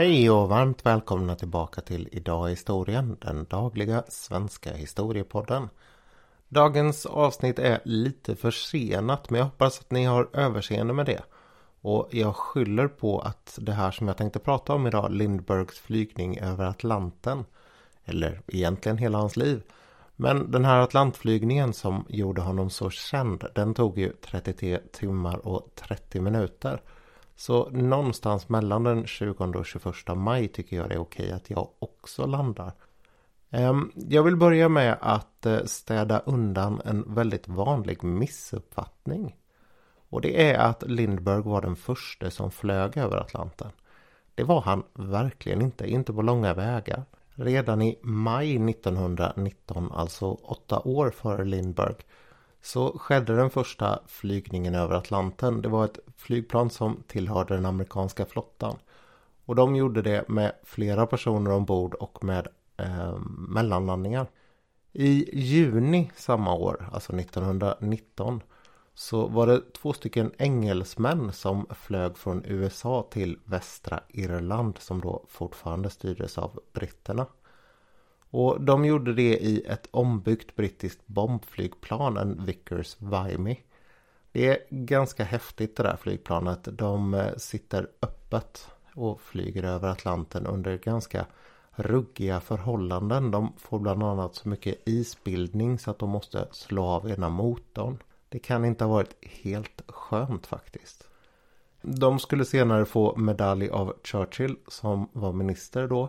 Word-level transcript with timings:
Hej 0.00 0.30
och 0.30 0.48
varmt 0.48 0.86
välkomna 0.86 1.36
tillbaka 1.36 1.80
till 1.80 2.08
Idag 2.12 2.48
i 2.48 2.50
historien, 2.50 3.16
den 3.20 3.44
dagliga 3.44 4.04
svenska 4.08 4.72
historiepodden. 4.72 5.68
Dagens 6.48 7.06
avsnitt 7.06 7.58
är 7.58 7.80
lite 7.84 8.36
försenat 8.36 9.30
men 9.30 9.38
jag 9.38 9.44
hoppas 9.44 9.80
att 9.80 9.90
ni 9.90 10.04
har 10.04 10.28
överseende 10.32 10.94
med 10.94 11.06
det. 11.06 11.22
Och 11.80 12.08
jag 12.10 12.36
skyller 12.36 12.88
på 12.88 13.20
att 13.20 13.58
det 13.62 13.72
här 13.72 13.90
som 13.90 14.08
jag 14.08 14.16
tänkte 14.16 14.38
prata 14.38 14.74
om 14.74 14.86
idag, 14.86 15.10
Lindbergs 15.12 15.78
flygning 15.78 16.38
över 16.38 16.64
Atlanten, 16.64 17.44
eller 18.04 18.40
egentligen 18.46 18.98
hela 18.98 19.18
hans 19.18 19.36
liv. 19.36 19.62
Men 20.16 20.50
den 20.50 20.64
här 20.64 20.80
Atlantflygningen 20.80 21.72
som 21.72 22.04
gjorde 22.08 22.40
honom 22.40 22.70
så 22.70 22.90
känd, 22.90 23.44
den 23.54 23.74
tog 23.74 23.98
ju 23.98 24.12
33 24.12 24.78
timmar 24.92 25.46
och 25.46 25.68
30 25.74 26.20
minuter. 26.20 26.80
Så 27.40 27.70
någonstans 27.70 28.48
mellan 28.48 28.84
den 28.84 29.06
20 29.06 29.44
och 29.44 29.66
21 29.66 29.94
maj 30.16 30.48
tycker 30.48 30.76
jag 30.76 30.88
det 30.88 30.94
är 30.94 31.00
okej 31.00 31.32
att 31.32 31.50
jag 31.50 31.68
också 31.78 32.26
landar. 32.26 32.72
Ehm, 33.50 33.92
jag 33.94 34.22
vill 34.22 34.36
börja 34.36 34.68
med 34.68 34.98
att 35.00 35.46
eh, 35.46 35.64
städa 35.64 36.18
undan 36.18 36.80
en 36.84 37.14
väldigt 37.14 37.48
vanlig 37.48 38.04
missuppfattning. 38.04 39.36
Och 40.08 40.20
det 40.20 40.50
är 40.50 40.58
att 40.58 40.82
Lindberg 40.82 41.42
var 41.42 41.60
den 41.60 41.76
första 41.76 42.30
som 42.30 42.50
flög 42.50 42.96
över 42.96 43.16
Atlanten. 43.16 43.70
Det 44.34 44.44
var 44.44 44.60
han 44.60 44.82
verkligen 44.94 45.62
inte, 45.62 45.90
inte 45.90 46.12
på 46.12 46.22
långa 46.22 46.54
vägar. 46.54 47.02
Redan 47.34 47.82
i 47.82 47.98
maj 48.02 48.70
1919, 48.70 49.92
alltså 49.92 50.26
åtta 50.26 50.80
år 50.80 51.10
före 51.10 51.44
Lindberg, 51.44 51.94
så 52.62 52.98
skedde 52.98 53.36
den 53.36 53.50
första 53.50 53.98
flygningen 54.06 54.74
över 54.74 54.94
Atlanten. 54.94 55.62
Det 55.62 55.68
var 55.68 55.84
ett 55.84 55.98
flygplan 56.16 56.70
som 56.70 57.02
tillhörde 57.06 57.54
den 57.54 57.66
amerikanska 57.66 58.26
flottan. 58.26 58.76
Och 59.44 59.54
de 59.54 59.76
gjorde 59.76 60.02
det 60.02 60.28
med 60.28 60.52
flera 60.62 61.06
personer 61.06 61.50
ombord 61.50 61.94
och 61.94 62.24
med 62.24 62.48
eh, 62.76 63.18
mellanlandningar. 63.48 64.26
I 64.92 65.40
juni 65.40 66.10
samma 66.16 66.54
år, 66.54 66.88
alltså 66.92 67.16
1919, 67.16 68.42
så 68.94 69.26
var 69.26 69.46
det 69.46 69.72
två 69.72 69.92
stycken 69.92 70.32
engelsmän 70.38 71.32
som 71.32 71.66
flög 71.70 72.16
från 72.16 72.44
USA 72.44 73.08
till 73.10 73.38
västra 73.44 74.00
Irland 74.08 74.78
som 74.78 75.00
då 75.00 75.24
fortfarande 75.28 75.90
styrdes 75.90 76.38
av 76.38 76.60
britterna. 76.72 77.26
Och 78.30 78.60
de 78.60 78.84
gjorde 78.84 79.14
det 79.14 79.38
i 79.38 79.62
ett 79.66 79.88
ombyggt 79.90 80.56
brittiskt 80.56 81.06
bombflygplan, 81.06 82.16
en 82.16 82.44
Vickers 82.44 82.96
Vimy. 82.98 83.56
Det 84.32 84.46
är 84.48 84.58
ganska 84.70 85.24
häftigt 85.24 85.76
det 85.76 85.82
där 85.82 85.96
flygplanet. 85.96 86.68
De 86.72 87.14
eh, 87.14 87.36
sitter 87.36 87.88
öppet 88.02 88.68
och 88.94 89.20
flyger 89.20 89.62
över 89.62 89.88
Atlanten 89.88 90.46
under 90.46 90.78
ganska 90.78 91.26
ruggiga 91.72 92.40
förhållanden. 92.40 93.30
De 93.30 93.52
får 93.58 93.78
bland 93.78 94.02
annat 94.02 94.34
så 94.34 94.48
mycket 94.48 94.88
isbildning 94.88 95.78
så 95.78 95.90
att 95.90 95.98
de 95.98 96.10
måste 96.10 96.48
slå 96.50 96.84
av 96.84 97.10
ena 97.10 97.28
motorn. 97.28 98.02
Det 98.28 98.38
kan 98.38 98.64
inte 98.64 98.84
ha 98.84 98.92
varit 98.92 99.24
helt 99.42 99.82
skönt 99.88 100.46
faktiskt. 100.46 101.08
De 101.82 102.18
skulle 102.18 102.44
senare 102.44 102.84
få 102.84 103.16
medalj 103.16 103.68
av 103.68 103.94
Churchill 104.04 104.56
som 104.68 105.08
var 105.12 105.32
minister 105.32 105.88
då 105.88 106.08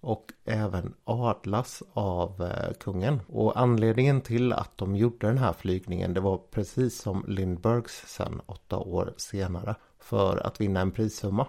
och 0.00 0.32
även 0.44 0.94
adlas 1.04 1.82
av 1.92 2.42
eh, 2.42 2.72
kungen. 2.80 3.20
Och 3.28 3.60
anledningen 3.60 4.20
till 4.20 4.52
att 4.52 4.78
de 4.78 4.96
gjorde 4.96 5.26
den 5.26 5.38
här 5.38 5.52
flygningen 5.52 6.14
det 6.14 6.20
var 6.20 6.38
precis 6.38 6.98
som 7.00 7.24
Lindbergs 7.28 8.02
sen 8.06 8.40
åtta 8.46 8.78
år 8.78 9.14
senare 9.16 9.74
för 9.98 10.46
att 10.46 10.60
vinna 10.60 10.80
en 10.80 10.90
prissumma. 10.90 11.46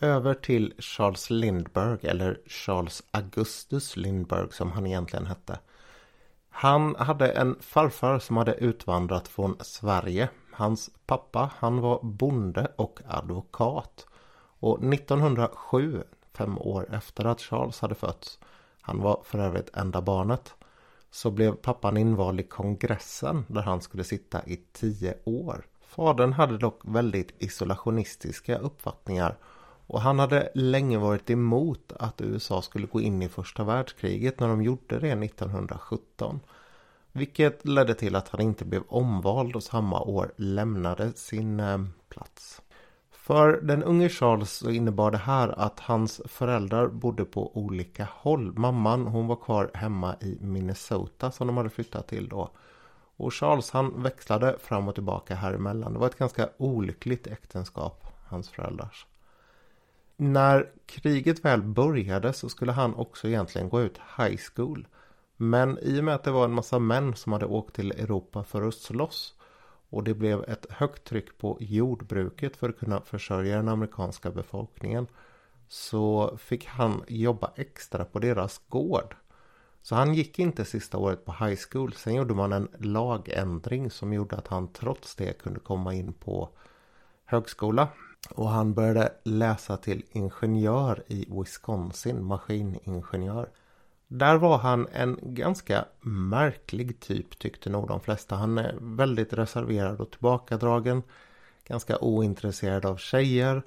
Över 0.00 0.34
till 0.34 0.74
Charles 0.78 1.30
Lindbergh 1.30 2.06
eller 2.06 2.40
Charles 2.46 3.02
Augustus 3.10 3.96
Lindbergh 3.96 4.50
som 4.50 4.72
han 4.72 4.86
egentligen 4.86 5.26
hette. 5.26 5.58
Han 6.50 6.96
hade 6.96 7.28
en 7.28 7.56
farfar 7.60 8.18
som 8.18 8.36
hade 8.36 8.54
utvandrat 8.54 9.28
från 9.28 9.56
Sverige. 9.60 10.28
Hans 10.52 10.90
pappa 11.06 11.50
han 11.58 11.80
var 11.80 12.00
bonde 12.02 12.72
och 12.76 13.00
advokat. 13.06 14.06
Och 14.60 14.94
1907 14.94 16.02
fem 16.34 16.58
år 16.58 16.94
efter 16.94 17.24
att 17.24 17.40
Charles 17.40 17.80
hade 17.80 17.94
fötts, 17.94 18.38
han 18.80 19.00
var 19.00 19.22
för 19.24 19.38
övrigt 19.38 19.76
enda 19.76 20.00
barnet, 20.00 20.54
så 21.10 21.30
blev 21.30 21.52
pappan 21.52 21.96
invald 21.96 22.40
i 22.40 22.42
kongressen 22.42 23.44
där 23.48 23.62
han 23.62 23.80
skulle 23.80 24.04
sitta 24.04 24.46
i 24.46 24.60
tio 24.72 25.14
år. 25.24 25.66
Fadern 25.86 26.32
hade 26.32 26.58
dock 26.58 26.80
väldigt 26.84 27.34
isolationistiska 27.38 28.58
uppfattningar 28.58 29.36
och 29.86 30.00
han 30.00 30.18
hade 30.18 30.50
länge 30.54 30.98
varit 30.98 31.30
emot 31.30 31.92
att 31.98 32.20
USA 32.20 32.62
skulle 32.62 32.86
gå 32.86 33.00
in 33.00 33.22
i 33.22 33.28
första 33.28 33.64
världskriget 33.64 34.40
när 34.40 34.48
de 34.48 34.62
gjorde 34.62 34.98
det 34.98 35.10
1917. 35.10 36.40
Vilket 37.12 37.66
ledde 37.66 37.94
till 37.94 38.16
att 38.16 38.28
han 38.28 38.40
inte 38.40 38.64
blev 38.64 38.82
omvald 38.88 39.56
och 39.56 39.62
samma 39.62 40.00
år 40.00 40.32
lämnade 40.36 41.12
sin 41.12 41.60
eh, 41.60 41.78
plats. 42.08 42.62
För 43.24 43.60
den 43.60 43.82
unge 43.82 44.08
Charles 44.08 44.50
så 44.50 44.70
innebar 44.70 45.10
det 45.10 45.18
här 45.18 45.58
att 45.58 45.80
hans 45.80 46.20
föräldrar 46.24 46.88
bodde 46.88 47.24
på 47.24 47.56
olika 47.56 48.08
håll. 48.12 48.52
Mamman 48.58 49.06
hon 49.06 49.26
var 49.26 49.36
kvar 49.36 49.70
hemma 49.74 50.16
i 50.20 50.38
Minnesota 50.40 51.30
som 51.30 51.46
de 51.46 51.56
hade 51.56 51.70
flyttat 51.70 52.08
till 52.08 52.28
då. 52.28 52.50
Och 53.16 53.34
Charles 53.34 53.70
han 53.70 54.02
växlade 54.02 54.58
fram 54.58 54.88
och 54.88 54.94
tillbaka 54.94 55.34
här 55.34 55.54
emellan. 55.54 55.92
Det 55.92 55.98
var 55.98 56.06
ett 56.06 56.18
ganska 56.18 56.48
olyckligt 56.56 57.26
äktenskap, 57.26 58.06
hans 58.26 58.48
föräldrars. 58.50 59.06
När 60.16 60.70
kriget 60.86 61.44
väl 61.44 61.62
började 61.62 62.32
så 62.32 62.48
skulle 62.48 62.72
han 62.72 62.94
också 62.94 63.28
egentligen 63.28 63.68
gå 63.68 63.80
ut 63.82 64.00
high 64.18 64.40
school. 64.54 64.86
Men 65.36 65.78
i 65.78 66.00
och 66.00 66.04
med 66.04 66.14
att 66.14 66.24
det 66.24 66.30
var 66.30 66.44
en 66.44 66.54
massa 66.54 66.78
män 66.78 67.14
som 67.14 67.32
hade 67.32 67.46
åkt 67.46 67.76
till 67.76 67.92
Europa 67.92 68.44
för 68.44 68.68
att 68.68 68.74
slåss 68.74 69.33
och 69.94 70.04
det 70.04 70.14
blev 70.14 70.44
ett 70.48 70.66
högt 70.70 71.04
tryck 71.04 71.38
på 71.38 71.56
jordbruket 71.60 72.56
för 72.56 72.68
att 72.68 72.78
kunna 72.78 73.00
försörja 73.00 73.56
den 73.56 73.68
amerikanska 73.68 74.30
befolkningen 74.30 75.06
så 75.68 76.36
fick 76.36 76.66
han 76.66 77.04
jobba 77.08 77.50
extra 77.56 78.04
på 78.04 78.18
deras 78.18 78.60
gård. 78.68 79.16
Så 79.82 79.94
han 79.94 80.14
gick 80.14 80.38
inte 80.38 80.64
sista 80.64 80.98
året 80.98 81.24
på 81.24 81.32
high 81.32 81.60
school. 81.70 81.92
Sen 81.92 82.14
gjorde 82.14 82.34
man 82.34 82.52
en 82.52 82.68
lagändring 82.78 83.90
som 83.90 84.12
gjorde 84.12 84.36
att 84.36 84.46
han 84.46 84.72
trots 84.72 85.14
det 85.14 85.38
kunde 85.38 85.60
komma 85.60 85.94
in 85.94 86.12
på 86.12 86.48
högskola. 87.24 87.88
Och 88.30 88.48
han 88.48 88.74
började 88.74 89.12
läsa 89.22 89.76
till 89.76 90.02
ingenjör 90.10 91.02
i 91.06 91.26
Wisconsin, 91.30 92.24
maskiningenjör. 92.24 93.48
Där 94.14 94.36
var 94.36 94.58
han 94.58 94.88
en 94.92 95.18
ganska 95.22 95.84
märklig 96.00 97.00
typ 97.00 97.38
tyckte 97.38 97.70
nog 97.70 97.88
de 97.88 98.00
flesta. 98.00 98.36
Han 98.36 98.58
är 98.58 98.76
väldigt 98.80 99.32
reserverad 99.32 100.00
och 100.00 100.10
tillbakadragen. 100.10 101.02
Ganska 101.68 101.98
ointresserad 101.98 102.86
av 102.86 102.96
tjejer. 102.96 103.62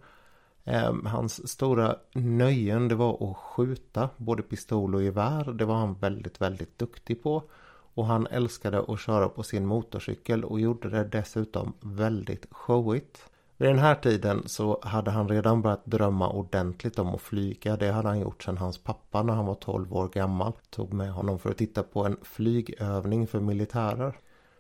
Ehm, 0.63 1.05
hans 1.05 1.49
stora 1.49 1.95
nöjen 2.13 2.87
det 2.87 2.95
var 2.95 3.31
att 3.31 3.37
skjuta 3.37 4.09
både 4.17 4.43
pistol 4.43 4.95
och 4.95 5.03
gevär. 5.03 5.53
Det 5.53 5.65
var 5.65 5.75
han 5.75 5.93
väldigt, 5.93 6.41
väldigt 6.41 6.77
duktig 6.79 7.23
på. 7.23 7.43
Och 7.93 8.05
han 8.05 8.27
älskade 8.27 8.83
att 8.87 8.99
köra 8.99 9.29
på 9.29 9.43
sin 9.43 9.65
motorcykel 9.65 10.43
och 10.43 10.59
gjorde 10.59 10.89
det 10.89 11.03
dessutom 11.03 11.73
väldigt 11.79 12.45
showigt. 12.51 13.29
Vid 13.59 13.69
den 13.69 13.79
här 13.79 13.95
tiden 13.95 14.43
så 14.45 14.79
hade 14.83 15.11
han 15.11 15.29
redan 15.29 15.61
börjat 15.61 15.85
drömma 15.85 16.29
ordentligt 16.29 16.99
om 16.99 17.15
att 17.15 17.21
flyga. 17.21 17.77
Det 17.77 17.91
hade 17.91 18.07
han 18.07 18.19
gjort 18.19 18.43
sedan 18.43 18.57
hans 18.57 18.77
pappa 18.77 19.23
när 19.23 19.33
han 19.33 19.45
var 19.45 19.55
12 19.55 19.93
år 19.93 20.07
gammal 20.07 20.53
tog 20.69 20.93
med 20.93 21.11
honom 21.11 21.39
för 21.39 21.49
att 21.49 21.57
titta 21.57 21.83
på 21.83 22.05
en 22.05 22.17
flygövning 22.21 23.27
för 23.27 23.39
militärer. 23.39 24.17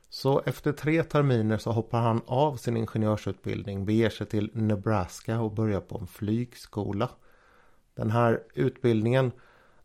Så 0.09 0.41
efter 0.45 0.71
tre 0.71 1.03
terminer 1.03 1.57
så 1.57 1.71
hoppar 1.71 2.01
han 2.01 2.21
av 2.25 2.55
sin 2.55 2.77
ingenjörsutbildning, 2.77 3.85
beger 3.85 4.09
sig 4.09 4.27
till 4.27 4.49
Nebraska 4.53 5.39
och 5.39 5.51
börjar 5.51 5.81
på 5.81 5.97
en 5.97 6.07
flygskola. 6.07 7.09
Den 7.95 8.11
här 8.11 8.43
utbildningen 8.53 9.31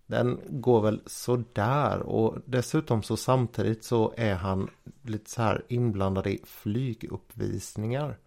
den 0.07 0.41
går 0.49 0.83
väl 0.83 1.03
sådär 1.07 1.99
och 1.99 2.39
dessutom 2.45 3.03
så 3.03 3.17
samtidigt 3.17 3.85
så 3.85 4.15
är 4.17 4.35
han 4.35 4.71
lite 5.03 5.31
så 5.31 5.43
här 5.43 5.65
inblandad 5.69 6.27
i 6.27 6.41
flyguppvisningar. 6.47 8.19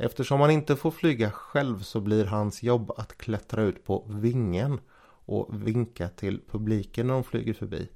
Eftersom 0.00 0.40
han 0.40 0.50
inte 0.50 0.76
får 0.76 0.90
flyga 0.90 1.30
själv 1.30 1.82
så 1.82 2.00
blir 2.00 2.24
hans 2.24 2.62
jobb 2.62 2.92
att 2.96 3.18
klättra 3.18 3.62
ut 3.62 3.84
på 3.84 4.04
vingen 4.08 4.80
och 5.24 5.66
vinka 5.66 6.08
till 6.08 6.40
publiken 6.50 7.06
när 7.06 7.14
de 7.14 7.24
flyger 7.24 7.54
förbi. 7.54 7.88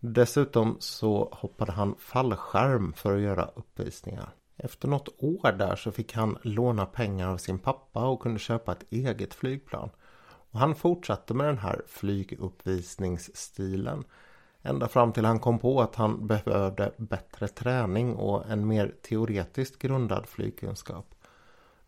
Dessutom 0.00 0.76
så 0.80 1.28
hoppade 1.32 1.72
han 1.72 1.94
fallskärm 1.98 2.92
för 2.92 3.16
att 3.16 3.22
göra 3.22 3.50
uppvisningar. 3.54 4.28
Efter 4.56 4.88
något 4.88 5.08
år 5.18 5.52
där 5.52 5.76
så 5.76 5.92
fick 5.92 6.14
han 6.14 6.38
låna 6.42 6.86
pengar 6.86 7.28
av 7.28 7.36
sin 7.36 7.58
pappa 7.58 8.06
och 8.06 8.20
kunde 8.20 8.38
köpa 8.38 8.72
ett 8.72 8.84
eget 8.90 9.34
flygplan. 9.34 9.90
Och 10.50 10.58
han 10.58 10.74
fortsatte 10.74 11.34
med 11.34 11.46
den 11.46 11.58
här 11.58 11.82
flyguppvisningsstilen. 11.86 14.04
Ända 14.62 14.88
fram 14.88 15.12
till 15.12 15.24
han 15.24 15.40
kom 15.40 15.58
på 15.58 15.80
att 15.80 15.94
han 15.94 16.26
behövde 16.26 16.92
bättre 16.96 17.48
träning 17.48 18.14
och 18.14 18.50
en 18.50 18.66
mer 18.66 18.94
teoretiskt 19.02 19.78
grundad 19.78 20.26
flygkunskap. 20.26 21.15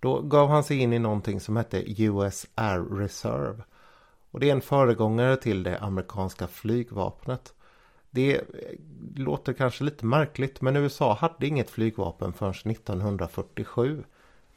Då 0.01 0.21
gav 0.21 0.49
han 0.49 0.65
sig 0.65 0.79
in 0.79 0.93
i 0.93 0.99
någonting 0.99 1.41
som 1.41 1.57
hette 1.57 2.03
US 2.03 2.47
Air 2.55 2.99
Reserve. 2.99 3.63
Och 4.31 4.41
det 4.41 4.49
är 4.49 4.53
en 4.53 4.61
föregångare 4.61 5.37
till 5.37 5.63
det 5.63 5.79
amerikanska 5.79 6.47
flygvapnet. 6.47 7.55
Det 8.11 8.41
låter 9.17 9.53
kanske 9.53 9.85
lite 9.85 10.07
märkligt 10.07 10.61
men 10.61 10.77
USA 10.77 11.15
hade 11.15 11.47
inget 11.47 11.71
flygvapen 11.71 12.33
förrän 12.33 12.71
1947. 12.73 14.05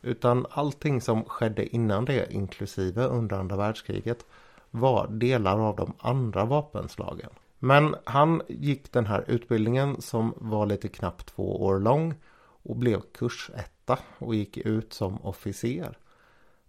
Utan 0.01 0.45
allting 0.49 1.01
som 1.01 1.25
skedde 1.25 1.75
innan 1.75 2.05
det, 2.05 2.33
inklusive 2.33 3.05
under 3.05 3.37
andra 3.37 3.55
världskriget, 3.55 4.25
var 4.71 5.07
delar 5.07 5.59
av 5.59 5.75
de 5.75 5.94
andra 5.99 6.45
vapenslagen. 6.45 7.29
Men 7.59 7.95
han 8.03 8.41
gick 8.47 8.91
den 8.91 9.05
här 9.05 9.25
utbildningen 9.27 10.01
som 10.01 10.33
var 10.37 10.65
lite 10.65 10.87
knappt 10.87 11.35
två 11.35 11.63
år 11.63 11.79
lång 11.79 12.15
och 12.63 12.75
blev 12.75 13.01
kursetta 13.01 13.81
och 14.19 14.35
gick 14.35 14.57
ut 14.57 14.93
som 14.93 15.25
officer. 15.25 15.97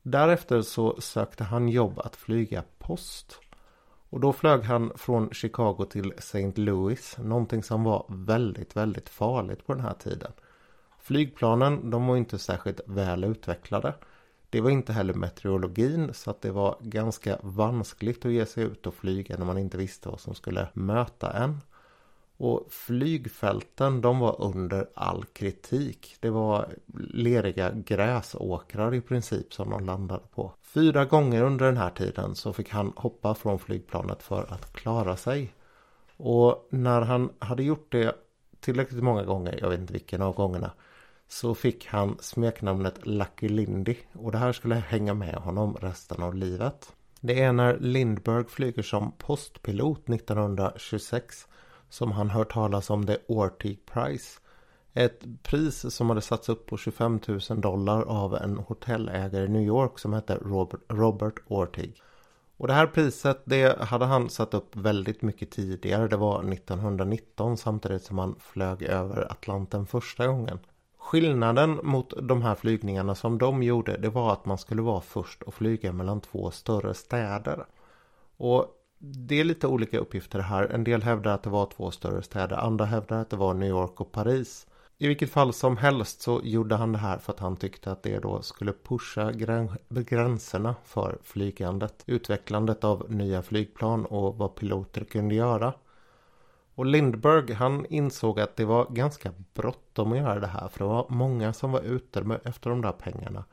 Därefter 0.02 0.62
så 0.62 1.00
sökte 1.00 1.44
han 1.44 1.68
jobb 1.68 1.98
att 1.98 2.16
flyga 2.16 2.64
post. 2.78 3.40
Och 4.10 4.20
då 4.20 4.32
flög 4.32 4.62
han 4.62 4.92
från 4.96 5.30
Chicago 5.30 5.84
till 5.90 6.12
St. 6.18 6.52
Louis, 6.54 7.16
någonting 7.18 7.62
som 7.62 7.84
var 7.84 8.06
väldigt, 8.08 8.76
väldigt 8.76 9.08
farligt 9.08 9.66
på 9.66 9.74
den 9.74 9.82
här 9.82 9.94
tiden. 9.94 10.32
Flygplanen, 10.98 11.90
de 11.90 12.06
var 12.06 12.16
inte 12.16 12.38
särskilt 12.38 12.80
väl 12.86 13.24
utvecklade. 13.24 13.94
Det 14.50 14.60
var 14.60 14.70
inte 14.70 14.92
heller 14.92 15.14
meteorologin 15.14 16.14
så 16.14 16.30
att 16.30 16.42
det 16.42 16.50
var 16.50 16.76
ganska 16.80 17.38
vanskligt 17.42 18.24
att 18.24 18.32
ge 18.32 18.46
sig 18.46 18.64
ut 18.64 18.86
och 18.86 18.94
flyga 18.94 19.36
när 19.38 19.44
man 19.44 19.58
inte 19.58 19.78
visste 19.78 20.08
vad 20.08 20.20
som 20.20 20.34
skulle 20.34 20.68
möta 20.74 21.32
en. 21.32 21.60
Och 22.42 22.66
flygfälten 22.70 24.00
de 24.00 24.18
var 24.18 24.40
under 24.40 24.86
all 24.94 25.24
kritik. 25.24 26.16
Det 26.20 26.30
var 26.30 26.68
leriga 27.12 27.70
gräsåkrar 27.70 28.94
i 28.94 29.00
princip 29.00 29.54
som 29.54 29.70
de 29.70 29.84
landade 29.84 30.22
på. 30.34 30.52
Fyra 30.62 31.04
gånger 31.04 31.42
under 31.42 31.66
den 31.66 31.76
här 31.76 31.90
tiden 31.90 32.34
så 32.34 32.52
fick 32.52 32.70
han 32.70 32.92
hoppa 32.96 33.34
från 33.34 33.58
flygplanet 33.58 34.22
för 34.22 34.52
att 34.52 34.72
klara 34.72 35.16
sig. 35.16 35.54
Och 36.16 36.68
när 36.70 37.00
han 37.00 37.30
hade 37.38 37.62
gjort 37.62 37.92
det 37.92 38.16
tillräckligt 38.60 39.02
många 39.02 39.24
gånger, 39.24 39.58
jag 39.60 39.68
vet 39.68 39.80
inte 39.80 39.92
vilken 39.92 40.22
av 40.22 40.34
gångerna, 40.34 40.70
så 41.28 41.54
fick 41.54 41.86
han 41.86 42.16
smeknamnet 42.20 43.06
Lucky 43.06 43.48
Lindy 43.48 43.96
och 44.12 44.32
det 44.32 44.38
här 44.38 44.52
skulle 44.52 44.74
hänga 44.74 45.14
med 45.14 45.34
honom 45.34 45.76
resten 45.80 46.22
av 46.22 46.34
livet. 46.34 46.92
Det 47.20 47.42
är 47.42 47.52
när 47.52 47.78
Lindberg 47.78 48.44
flyger 48.44 48.82
som 48.82 49.12
postpilot 49.12 50.08
1926 50.08 51.46
som 51.92 52.12
han 52.12 52.30
hört 52.30 52.52
talas 52.52 52.90
om 52.90 53.06
The 53.06 53.16
Ortig 53.26 53.86
Prize. 53.86 54.40
Ett 54.92 55.42
pris 55.42 55.94
som 55.94 56.08
hade 56.08 56.20
satts 56.20 56.48
upp 56.48 56.66
på 56.66 56.76
25 56.76 57.20
000 57.50 57.60
dollar 57.60 58.02
av 58.02 58.34
en 58.34 58.56
hotellägare 58.56 59.44
i 59.44 59.48
New 59.48 59.62
York 59.62 59.98
som 59.98 60.12
hette 60.12 60.34
Robert, 60.34 60.80
Robert 60.88 61.34
Ortig. 61.46 62.02
Och 62.56 62.66
det 62.66 62.72
här 62.72 62.86
priset 62.86 63.42
det 63.44 63.82
hade 63.82 64.04
han 64.04 64.30
satt 64.30 64.54
upp 64.54 64.76
väldigt 64.76 65.22
mycket 65.22 65.50
tidigare. 65.50 66.08
Det 66.08 66.16
var 66.16 66.52
1919 66.52 67.56
samtidigt 67.56 68.02
som 68.02 68.18
han 68.18 68.34
flög 68.38 68.82
över 68.82 69.32
Atlanten 69.32 69.86
första 69.86 70.26
gången. 70.26 70.58
Skillnaden 70.98 71.80
mot 71.82 72.28
de 72.28 72.42
här 72.42 72.54
flygningarna 72.54 73.14
som 73.14 73.38
de 73.38 73.62
gjorde 73.62 73.96
det 73.96 74.08
var 74.08 74.32
att 74.32 74.46
man 74.46 74.58
skulle 74.58 74.82
vara 74.82 75.00
först 75.00 75.42
och 75.42 75.54
flyga 75.54 75.92
mellan 75.92 76.20
två 76.20 76.50
större 76.50 76.94
städer. 76.94 77.66
Och 78.36 78.78
det 79.04 79.40
är 79.40 79.44
lite 79.44 79.66
olika 79.66 79.98
uppgifter 79.98 80.38
här. 80.38 80.64
En 80.64 80.84
del 80.84 81.02
hävdar 81.02 81.34
att 81.34 81.42
det 81.42 81.50
var 81.50 81.66
två 81.66 81.90
större 81.90 82.22
städer. 82.22 82.56
Andra 82.56 82.84
hävdar 82.84 83.16
att 83.16 83.30
det 83.30 83.36
var 83.36 83.54
New 83.54 83.68
York 83.68 84.00
och 84.00 84.12
Paris. 84.12 84.66
I 84.98 85.08
vilket 85.08 85.30
fall 85.30 85.52
som 85.52 85.76
helst 85.76 86.22
så 86.22 86.40
gjorde 86.44 86.74
han 86.74 86.92
det 86.92 86.98
här 86.98 87.18
för 87.18 87.32
att 87.32 87.38
han 87.38 87.56
tyckte 87.56 87.92
att 87.92 88.02
det 88.02 88.18
då 88.18 88.42
skulle 88.42 88.72
pusha 88.72 89.32
gränserna 89.88 90.74
för 90.84 91.18
flygandet. 91.22 92.04
Utvecklandet 92.06 92.84
av 92.84 93.10
nya 93.10 93.42
flygplan 93.42 94.06
och 94.06 94.36
vad 94.36 94.54
piloter 94.54 95.04
kunde 95.04 95.34
göra. 95.34 95.74
Och 96.74 96.86
Lindberg 96.86 97.52
han 97.52 97.86
insåg 97.86 98.40
att 98.40 98.56
det 98.56 98.64
var 98.64 98.86
ganska 98.90 99.32
bråttom 99.54 100.12
att 100.12 100.18
göra 100.18 100.40
det 100.40 100.46
här 100.46 100.68
för 100.68 100.78
det 100.78 100.90
var 100.90 101.06
många 101.08 101.52
som 101.52 101.72
var 101.72 101.80
ute 101.80 102.38
efter 102.44 102.70
de 102.70 102.80
där 102.80 102.92
pengarna. 102.92 103.44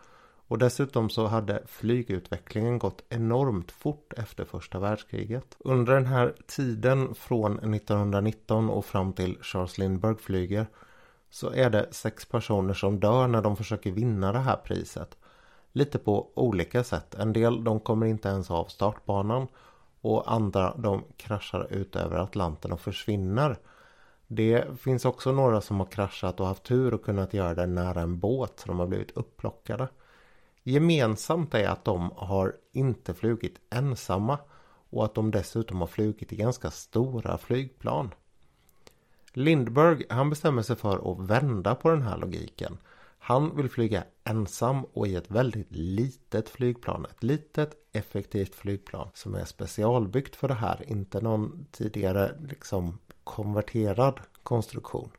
Och 0.49 0.57
dessutom 0.57 1.09
så 1.09 1.27
hade 1.27 1.63
flygutvecklingen 1.65 2.79
gått 2.79 3.03
enormt 3.09 3.71
fort 3.71 4.13
efter 4.17 4.45
första 4.45 4.79
världskriget. 4.79 5.57
Under 5.59 5.93
den 5.93 6.05
här 6.05 6.35
tiden 6.47 7.15
från 7.15 7.73
1919 7.73 8.69
och 8.69 8.85
fram 8.85 9.13
till 9.13 9.37
Charles 9.41 9.77
Lindbergh 9.77 10.19
flyger 10.19 10.67
så 11.29 11.51
är 11.51 11.69
det 11.69 11.87
sex 11.91 12.25
personer 12.25 12.73
som 12.73 12.99
dör 12.99 13.27
när 13.27 13.41
de 13.41 13.57
försöker 13.57 13.91
vinna 13.91 14.31
det 14.31 14.39
här 14.39 14.55
priset. 14.55 15.17
Lite 15.71 15.99
på 15.99 16.29
olika 16.33 16.83
sätt. 16.83 17.15
En 17.15 17.33
del 17.33 17.63
de 17.63 17.79
kommer 17.79 18.05
inte 18.05 18.29
ens 18.29 18.51
av 18.51 18.65
startbanan 18.65 19.47
och 20.01 20.31
andra 20.31 20.73
de 20.77 21.03
kraschar 21.17 21.73
ut 21.73 21.95
över 21.95 22.17
Atlanten 22.17 22.71
och 22.71 22.81
försvinner. 22.81 23.57
Det 24.27 24.79
finns 24.79 25.05
också 25.05 25.31
några 25.31 25.61
som 25.61 25.79
har 25.79 25.87
kraschat 25.87 26.39
och 26.39 26.47
haft 26.47 26.63
tur 26.63 26.93
och 26.93 27.03
kunnat 27.03 27.33
göra 27.33 27.53
det 27.53 27.65
nära 27.65 28.01
en 28.01 28.19
båt 28.19 28.59
så 28.59 28.67
de 28.67 28.79
har 28.79 28.87
blivit 28.87 29.17
upplockade. 29.17 29.87
Gemensamt 30.63 31.53
är 31.53 31.67
att 31.67 31.85
de 31.85 32.11
har 32.15 32.55
inte 32.71 33.13
flugit 33.13 33.59
ensamma 33.69 34.39
och 34.89 35.05
att 35.05 35.15
de 35.15 35.31
dessutom 35.31 35.79
har 35.79 35.87
flugit 35.87 36.33
i 36.33 36.35
ganska 36.35 36.71
stora 36.71 37.37
flygplan. 37.37 38.13
Lindberg 39.33 40.03
han 40.09 40.29
bestämmer 40.29 40.61
sig 40.61 40.75
för 40.75 41.11
att 41.11 41.29
vända 41.29 41.75
på 41.75 41.89
den 41.89 42.01
här 42.01 42.17
logiken. 42.17 42.77
Han 43.19 43.55
vill 43.55 43.69
flyga 43.69 44.03
ensam 44.23 44.85
och 44.85 45.07
i 45.07 45.15
ett 45.15 45.31
väldigt 45.31 45.71
litet 45.71 46.49
flygplan. 46.49 47.05
Ett 47.05 47.23
litet 47.23 47.73
effektivt 47.91 48.55
flygplan 48.55 49.09
som 49.13 49.35
är 49.35 49.45
specialbyggt 49.45 50.35
för 50.35 50.47
det 50.47 50.53
här. 50.53 50.83
Inte 50.87 51.21
någon 51.21 51.65
tidigare 51.71 52.35
liksom 52.49 52.99
konverterad 53.23 54.19
konstruktion. 54.43 55.11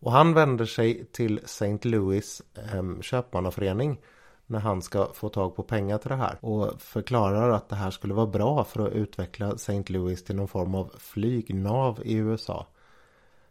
Och 0.00 0.12
han 0.12 0.34
vänder 0.34 0.64
sig 0.64 1.04
till 1.04 1.40
St. 1.44 1.78
Louis 1.82 2.42
eh, 2.54 3.00
köpmannaförening 3.00 4.00
när 4.46 4.58
han 4.58 4.82
ska 4.82 5.12
få 5.12 5.28
tag 5.28 5.56
på 5.56 5.62
pengar 5.62 5.98
till 5.98 6.10
det 6.10 6.16
här 6.16 6.38
och 6.40 6.82
förklarar 6.82 7.50
att 7.50 7.68
det 7.68 7.76
här 7.76 7.90
skulle 7.90 8.14
vara 8.14 8.26
bra 8.26 8.64
för 8.64 8.86
att 8.86 8.92
utveckla 8.92 9.52
St. 9.52 9.84
Louis 9.86 10.24
till 10.24 10.36
någon 10.36 10.48
form 10.48 10.74
av 10.74 10.92
flygnav 10.98 12.00
i 12.04 12.14
USA. 12.14 12.66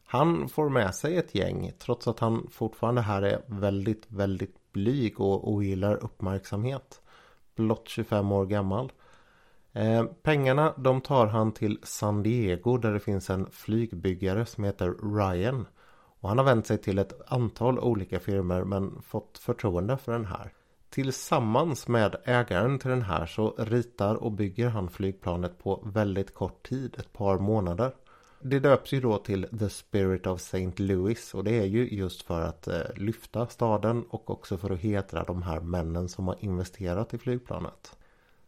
Han 0.05 0.49
får 0.49 0.69
med 0.69 0.95
sig 0.95 1.17
ett 1.17 1.35
gäng 1.35 1.71
trots 1.79 2.07
att 2.07 2.19
han 2.19 2.47
fortfarande 2.51 3.01
här 3.01 3.21
är 3.21 3.41
väldigt, 3.45 4.05
väldigt 4.07 4.55
blyg 4.71 5.19
och 5.19 5.51
ogillar 5.51 6.03
uppmärksamhet. 6.03 7.01
Blott 7.55 7.89
25 7.89 8.31
år 8.31 8.45
gammal. 8.45 8.91
Eh, 9.73 10.03
pengarna 10.03 10.73
de 10.77 11.01
tar 11.01 11.27
han 11.27 11.51
till 11.51 11.79
San 11.83 12.23
Diego 12.23 12.77
där 12.77 12.93
det 12.93 12.99
finns 12.99 13.29
en 13.29 13.47
flygbyggare 13.51 14.45
som 14.45 14.63
heter 14.63 15.17
Ryan. 15.17 15.65
Och 16.19 16.29
han 16.29 16.37
har 16.37 16.45
vänt 16.45 16.67
sig 16.67 16.77
till 16.77 16.99
ett 16.99 17.31
antal 17.31 17.79
olika 17.79 18.19
firmor 18.19 18.63
men 18.63 19.01
fått 19.01 19.37
förtroende 19.37 19.97
för 19.97 20.11
den 20.11 20.25
här. 20.25 20.53
Tillsammans 20.93 21.87
med 21.87 22.15
ägaren 22.25 22.79
till 22.79 22.89
den 22.89 23.01
här 23.01 23.25
så 23.25 23.55
ritar 23.57 24.15
och 24.15 24.31
bygger 24.31 24.69
han 24.69 24.89
flygplanet 24.89 25.59
på 25.59 25.83
väldigt 25.85 26.33
kort 26.33 26.69
tid, 26.69 26.95
ett 26.99 27.13
par 27.13 27.39
månader. 27.39 27.95
Det 28.41 28.59
döps 28.59 28.93
ju 28.93 29.01
då 29.01 29.17
till 29.17 29.47
The 29.59 29.69
Spirit 29.69 30.27
of 30.27 30.39
St. 30.39 30.71
Louis 30.83 31.33
och 31.33 31.43
det 31.43 31.59
är 31.59 31.65
ju 31.65 31.89
just 31.89 32.21
för 32.21 32.41
att 32.41 32.67
eh, 32.67 32.81
lyfta 32.95 33.47
staden 33.47 34.03
och 34.09 34.29
också 34.29 34.57
för 34.57 34.69
att 34.69 34.79
hedra 34.79 35.23
de 35.23 35.43
här 35.43 35.59
männen 35.59 36.09
som 36.09 36.27
har 36.27 36.37
investerat 36.39 37.13
i 37.13 37.17
flygplanet. 37.17 37.97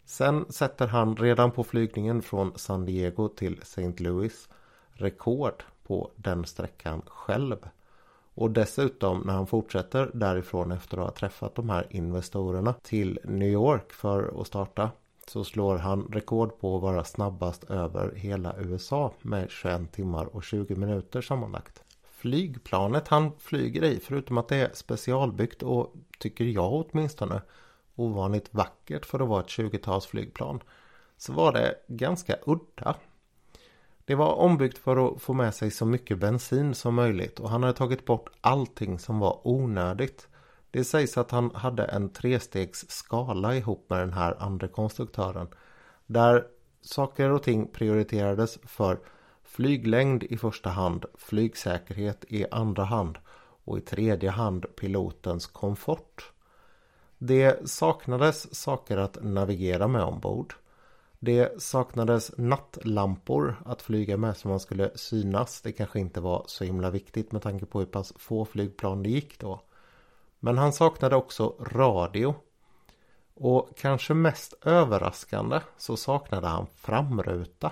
Sen 0.06 0.46
sätter 0.50 0.88
han 0.88 1.16
redan 1.16 1.52
på 1.52 1.64
flygningen 1.64 2.22
från 2.22 2.58
San 2.58 2.86
Diego 2.86 3.30
till 3.30 3.60
St. 3.62 3.94
Louis 3.98 4.50
rekord 4.94 5.64
på 5.84 6.12
den 6.16 6.46
sträckan 6.46 7.02
själv. 7.06 7.58
Och 8.36 8.52
dessutom 8.52 9.20
när 9.26 9.34
han 9.34 9.48
fortsätter 9.48 10.12
därifrån 10.14 10.72
efter 10.72 10.98
att 10.98 11.04
ha 11.04 11.12
träffat 11.12 11.56
de 11.56 11.70
här 11.70 11.88
investorerna 11.90 12.74
till 12.74 13.20
New 13.24 13.50
York 13.50 13.94
för 13.94 14.42
att 14.42 14.48
starta 14.48 14.92
så 15.28 15.44
slår 15.44 15.78
han 15.78 16.10
rekord 16.14 16.60
på 16.60 16.76
att 16.76 16.82
vara 16.82 17.04
snabbast 17.04 17.64
över 17.64 18.16
hela 18.16 18.56
USA 18.58 19.14
med 19.22 19.50
21 19.50 19.92
timmar 19.92 20.26
och 20.26 20.44
20 20.44 20.76
minuter 20.76 21.22
sammanlagt. 21.22 21.84
Flygplanet 22.12 23.08
han 23.08 23.32
flyger 23.40 23.84
i, 23.84 24.00
förutom 24.00 24.38
att 24.38 24.48
det 24.48 24.56
är 24.56 24.70
specialbyggt 24.74 25.64
och 25.64 25.94
tycker 26.20 26.46
jag 26.46 26.74
åtminstone 26.74 27.42
ovanligt 27.96 28.54
vackert 28.54 29.06
för 29.06 29.20
att 29.20 29.28
vara 29.30 29.42
ett 29.42 29.48
20-talsflygplan 29.48 30.62
så 31.18 31.34
var 31.34 31.52
det 31.52 31.76
ganska 31.88 32.36
udda. 32.46 32.96
Det 34.06 34.16
var 34.16 34.34
ombyggt 34.34 34.78
för 34.78 35.08
att 35.08 35.22
få 35.22 35.34
med 35.34 35.56
sig 35.56 35.72
så 35.72 35.86
mycket 35.86 36.20
bensin 36.20 36.76
som 36.76 36.96
möjligt 36.96 37.40
och 37.40 37.50
han 37.50 37.64
hade 37.64 37.78
tagit 37.78 38.06
bort 38.06 38.30
allting 38.42 39.00
som 39.00 39.20
var 39.20 39.40
onödigt. 39.44 40.28
Det 40.72 40.84
sägs 40.84 41.18
att 41.18 41.32
han 41.32 41.56
hade 41.56 41.84
en 41.84 42.10
trestegs 42.10 42.90
skala 42.90 43.56
ihop 43.56 43.90
med 43.90 44.00
den 44.00 44.14
här 44.14 44.36
andra 44.40 44.68
konstruktören. 44.68 45.48
Där 46.06 46.46
saker 46.82 47.30
och 47.30 47.44
ting 47.44 47.68
prioriterades 47.68 48.60
för 48.64 49.00
flyglängd 49.44 50.24
i 50.24 50.38
första 50.38 50.70
hand, 50.70 51.06
flygsäkerhet 51.16 52.26
i 52.28 52.46
andra 52.52 52.84
hand 52.84 53.18
och 53.66 53.78
i 53.78 53.82
tredje 53.82 54.30
hand 54.30 54.66
pilotens 54.76 55.46
komfort. 55.46 56.32
Det 57.18 57.70
saknades 57.70 58.56
saker 58.56 58.98
att 58.98 59.24
navigera 59.24 59.88
med 59.88 60.04
ombord. 60.04 60.56
Det 61.26 61.62
saknades 61.62 62.32
nattlampor 62.38 63.56
att 63.66 63.82
flyga 63.82 64.18
med 64.18 64.38
så 64.38 64.48
man 64.48 64.60
skulle 64.60 64.98
synas. 64.98 65.62
Det 65.62 65.72
kanske 65.72 66.00
inte 66.00 66.22
var 66.22 66.44
så 66.48 66.64
himla 66.64 66.90
viktigt 66.90 67.32
med 67.32 67.42
tanke 67.42 67.66
på 67.66 67.80
hur 67.80 67.86
pass 67.86 68.14
få 68.18 68.46
flygplan 68.46 69.04
det 69.04 69.10
gick 69.10 69.40
då. 69.40 69.62
Men 70.40 70.58
han 70.58 70.74
saknade 70.74 71.16
också 71.16 71.56
radio. 71.60 72.36
Och 73.34 73.70
kanske 73.78 74.14
mest 74.14 74.54
överraskande 74.62 75.60
så 75.78 75.98
saknade 75.98 76.48
han 76.48 76.68
framruta. 76.76 77.72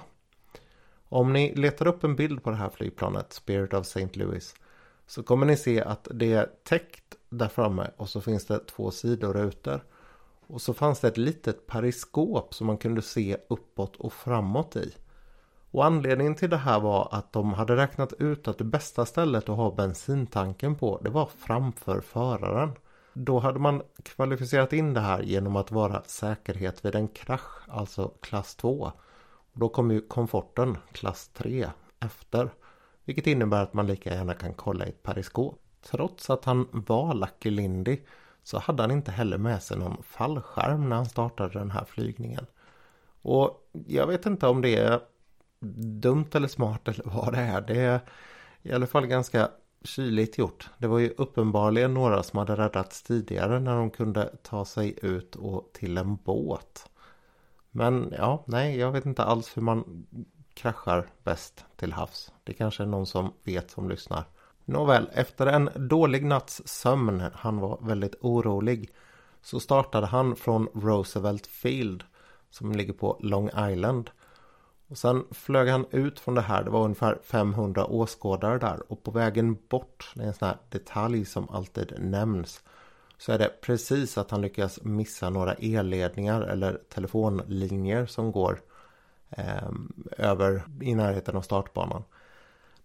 Om 1.10 1.34
ni 1.34 1.56
letar 1.56 1.88
upp 1.88 2.04
en 2.04 2.16
bild 2.16 2.44
på 2.44 2.50
det 2.50 2.56
här 2.56 2.70
flygplanet, 2.70 3.34
Spirit 3.34 3.74
of 3.74 3.82
St. 3.82 4.10
Louis, 4.20 4.56
så 5.08 5.24
kommer 5.24 5.46
ni 5.46 5.58
se 5.58 5.82
att 5.82 6.08
det 6.12 6.34
är 6.34 6.50
täckt 6.64 7.16
där 7.30 7.48
framme 7.48 7.92
och 7.98 8.10
så 8.10 8.22
finns 8.22 8.46
det 8.46 8.60
två 8.60 8.92
sidorutor. 8.92 9.84
Och 10.48 10.62
så 10.62 10.74
fanns 10.74 11.00
det 11.00 11.08
ett 11.08 11.18
litet 11.18 11.68
periskop 11.68 12.54
som 12.54 12.68
man 12.68 12.78
kunde 12.78 13.02
se 13.02 13.38
uppåt 13.50 13.96
och 13.96 14.14
framåt 14.14 14.76
i. 14.76 14.94
Och 15.72 15.86
anledningen 15.86 16.36
till 16.36 16.50
det 16.50 16.58
här 16.58 16.80
var 16.80 17.08
att 17.12 17.34
de 17.34 17.54
hade 17.54 17.76
räknat 17.76 18.14
ut 18.14 18.48
att 18.48 18.58
det 18.58 18.64
bästa 18.64 19.06
stället 19.06 19.50
att 19.50 19.58
ha 19.58 19.72
bensintanken 19.72 20.76
på 20.76 21.00
det 21.04 21.10
var 21.10 21.30
framför 21.38 22.02
föraren. 22.02 22.72
Då 23.14 23.40
hade 23.40 23.60
man 23.60 23.82
kvalificerat 24.04 24.74
in 24.74 24.94
det 24.94 25.00
här 25.00 25.22
genom 25.22 25.56
att 25.56 25.72
vara 25.72 26.04
säkerhet 26.06 26.86
vid 26.86 26.96
en 26.96 27.08
krasch, 27.08 27.70
alltså 27.70 28.12
klass 28.22 28.56
2. 28.56 28.92
Då 29.54 29.70
kommer 29.70 29.94
ju 29.94 30.02
komforten 30.02 30.78
klass 30.92 31.28
3 31.34 31.70
efter. 32.00 32.50
Vilket 33.06 33.28
innebär 33.28 33.64
att 33.64 33.74
man 33.74 33.88
lika 33.88 34.14
gärna 34.14 34.34
kan 34.34 34.54
kolla 34.54 34.86
i 34.86 34.90
ett 34.90 35.04
periskop. 35.04 35.60
Trots 35.82 36.30
att 36.30 36.46
han 36.46 36.68
var 36.72 37.14
Lucky 37.14 37.50
Lindy 37.50 38.00
så 38.44 38.60
hade 38.60 38.84
han 38.84 38.92
inte 38.92 39.12
heller 39.12 39.38
med 39.38 39.64
sig 39.64 39.78
någon 39.78 40.04
fallskärm 40.04 40.90
när 40.90 40.96
han 40.96 41.06
startade 41.06 41.60
den 41.60 41.72
här 41.72 41.86
flygningen. 41.86 42.46
Och 43.22 43.70
jag 43.88 44.08
vet 44.08 44.26
inte 44.26 44.48
om 44.48 44.62
det 44.62 44.76
är 44.76 45.00
dumt 46.02 46.30
eller 46.34 46.48
smart 46.48 46.88
eller 46.88 47.04
vad 47.06 47.34
det 47.34 47.40
är. 47.40 47.62
Det 47.62 47.80
är 47.80 48.00
i 48.62 48.72
alla 48.74 48.88
fall 48.88 49.08
ganska 49.08 49.50
kyligt 49.84 50.38
gjort. 50.38 50.70
Det 50.78 50.88
var 50.88 51.00
ju 51.00 51.10
uppenbarligen 51.18 51.94
några 51.94 52.24
som 52.24 52.40
hade 52.40 52.56
räddats 52.56 53.04
tidigare 53.04 53.60
när 53.60 53.76
de 53.76 53.90
kunde 53.90 54.36
ta 54.44 54.66
sig 54.66 55.00
ut 55.02 55.36
och 55.36 55.70
till 55.74 55.98
en 55.98 56.16
båt. 56.16 56.90
Men 57.72 58.14
ja, 58.18 58.44
nej, 58.48 58.78
jag 58.78 58.92
vet 58.92 59.06
inte 59.06 59.24
alls 59.24 59.58
hur 59.58 59.62
man 59.62 60.08
kraschar 60.54 61.08
bäst 61.24 61.66
till 61.76 61.94
havs. 61.94 62.32
Det 62.44 62.54
kanske 62.54 62.84
är 62.84 62.88
någon 62.88 63.06
som 63.06 63.34
vet 63.44 63.72
som 63.72 63.90
lyssnar. 63.90 64.24
Nåväl, 64.66 65.10
efter 65.14 65.46
en 65.46 65.70
dålig 65.76 66.26
natts 66.26 66.62
sömn, 66.66 67.24
han 67.34 67.60
var 67.60 67.78
väldigt 67.82 68.16
orolig, 68.22 68.90
så 69.42 69.60
startade 69.60 70.08
han 70.08 70.36
från 70.36 70.68
Roosevelt 70.74 71.48
Field 71.48 72.04
som 72.50 72.72
ligger 72.72 72.94
på 72.94 73.18
Long 73.22 73.50
Island. 73.72 74.10
Och 74.88 74.98
sen 74.98 75.26
flög 75.32 75.70
han 75.70 75.86
ut 75.92 76.20
från 76.20 76.36
det 76.36 76.42
här, 76.42 76.64
det 76.64 76.70
var 76.70 76.84
ungefär 76.84 77.20
500 77.24 77.86
åskådare 77.86 78.58
där 78.58 78.92
och 78.92 79.04
på 79.04 79.12
vägen 79.12 79.58
bort, 79.70 80.12
det 80.16 80.24
är 80.24 80.28
en 80.28 80.34
sån 80.34 80.48
här 80.48 80.58
detalj 80.70 81.26
som 81.26 81.50
alltid 81.50 81.94
nämns, 82.00 82.64
så 83.18 83.32
är 83.32 83.40
det 83.40 83.62
precis 83.62 84.18
att 84.18 84.32
han 84.32 84.42
lyckas 84.42 84.80
missa 84.84 85.30
några 85.30 85.54
elledningar 85.54 86.42
eller 86.42 86.80
telefonlinjer 86.90 88.06
som 88.06 88.32
går 88.32 88.60
eh, 89.30 89.72
över 90.18 90.64
i 90.82 90.96
närheten 90.96 91.36
av 91.36 91.42
startbanan. 91.42 92.04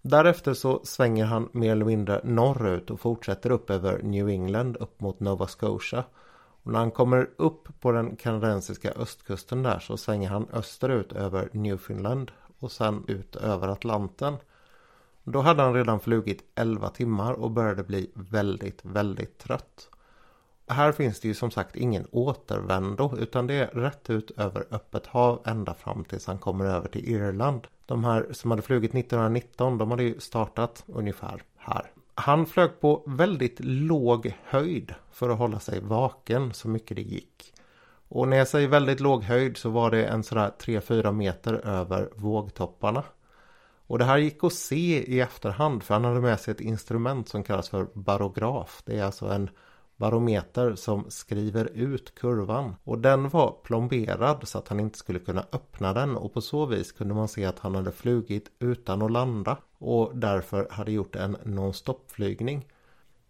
Därefter 0.03 0.55
så 0.55 0.81
svänger 0.85 1.25
han 1.25 1.49
mer 1.53 1.73
eller 1.73 1.85
mindre 1.85 2.21
norrut 2.25 2.91
och 2.91 3.01
fortsätter 3.01 3.51
upp 3.51 3.71
över 3.71 4.03
New 4.03 4.29
England 4.29 4.77
upp 4.77 5.01
mot 5.01 5.21
Nova 5.21 5.47
Scotia. 5.47 6.05
Och 6.63 6.73
när 6.73 6.79
han 6.79 6.91
kommer 6.91 7.31
upp 7.37 7.81
på 7.81 7.93
den 7.93 8.17
kanadensiska 8.17 8.91
östkusten 8.91 9.63
där 9.63 9.79
så 9.79 9.97
svänger 9.97 10.29
han 10.29 10.49
österut 10.53 11.13
över 11.13 11.49
Newfoundland 11.53 12.31
och 12.59 12.73
sen 12.73 13.05
ut 13.09 13.37
över 13.37 13.69
Atlanten. 13.69 14.37
Då 15.25 15.41
hade 15.41 15.63
han 15.63 15.75
redan 15.75 16.01
flugit 16.01 16.43
11 16.55 16.89
timmar 16.89 17.33
och 17.33 17.51
började 17.51 17.83
bli 17.83 18.11
väldigt, 18.15 18.85
väldigt 18.85 19.39
trött. 19.39 19.89
Här 20.69 20.93
finns 20.93 21.21
det 21.21 21.29
ju 21.29 21.35
som 21.35 21.51
sagt 21.51 21.77
ingen 21.77 22.07
återvändo 22.11 23.15
utan 23.19 23.47
det 23.47 23.55
är 23.55 23.67
rätt 23.67 24.11
ut 24.11 24.31
över 24.31 24.67
öppet 24.71 25.07
hav 25.07 25.43
ända 25.47 25.75
fram 25.75 26.05
tills 26.05 26.27
han 26.27 26.39
kommer 26.39 26.65
över 26.65 26.89
till 26.89 27.09
Irland. 27.09 27.67
De 27.87 28.05
här 28.05 28.27
som 28.33 28.51
hade 28.51 28.63
flugit 28.63 28.95
1919 28.95 29.79
de 29.79 29.91
hade 29.91 30.03
ju 30.03 30.21
startat 30.21 30.85
ungefär 30.87 31.43
här. 31.57 31.91
Han 32.15 32.47
flög 32.47 32.81
på 32.81 33.03
väldigt 33.07 33.61
låg 33.61 34.33
höjd 34.45 34.95
för 35.13 35.29
att 35.29 35.39
hålla 35.39 35.61
sig 35.61 35.81
vaken 35.81 36.55
så 36.55 36.69
mycket 36.69 36.97
det 36.97 37.03
gick. 37.03 37.55
Och 38.09 38.29
när 38.29 38.37
jag 38.37 38.49
säger 38.49 38.69
väldigt 38.69 39.01
låg 39.01 39.23
höjd 39.23 39.57
så 39.57 39.71
var 39.71 39.91
det 39.91 40.07
en 40.07 40.23
sådär 40.23 40.53
3-4 40.61 41.13
meter 41.13 41.55
över 41.55 42.09
vågtopparna. 42.15 43.05
Och 43.87 43.99
det 43.99 44.05
här 44.05 44.19
gick 44.19 44.45
att 44.45 44.53
se 44.53 45.15
i 45.15 45.21
efterhand 45.21 45.83
för 45.83 45.95
han 45.95 46.05
hade 46.05 46.21
med 46.21 46.41
sig 46.41 46.53
ett 46.53 46.61
instrument 46.61 47.29
som 47.29 47.43
kallas 47.43 47.69
för 47.69 47.87
barograf. 47.95 48.83
Det 48.85 48.99
är 48.99 49.05
alltså 49.05 49.27
en 49.27 49.51
barometer 49.99 50.75
som 50.75 51.05
skriver 51.09 51.65
ut 51.65 52.15
kurvan. 52.15 52.75
Och 52.85 52.99
den 52.99 53.29
var 53.29 53.57
plomberad 53.63 54.49
så 54.49 54.59
att 54.59 54.69
han 54.69 54.81
inte 54.81 54.99
skulle 54.99 55.19
kunna 55.19 55.45
öppna 55.53 55.93
den 55.93 56.17
och 56.17 56.35
på 56.35 56.41
så 56.41 56.67
vis 56.67 56.93
kunde 56.93 57.15
man 57.15 57.29
se 57.29 57.45
att 57.45 57.59
han 57.59 57.75
hade 57.75 57.93
flugit 57.93 58.51
utan 58.59 59.03
att 59.03 59.11
landa 59.11 59.57
och 59.79 60.11
därför 60.15 60.69
hade 60.71 60.93
gjort 60.93 61.17
en 61.17 61.37
non-stop-flygning. 61.45 62.67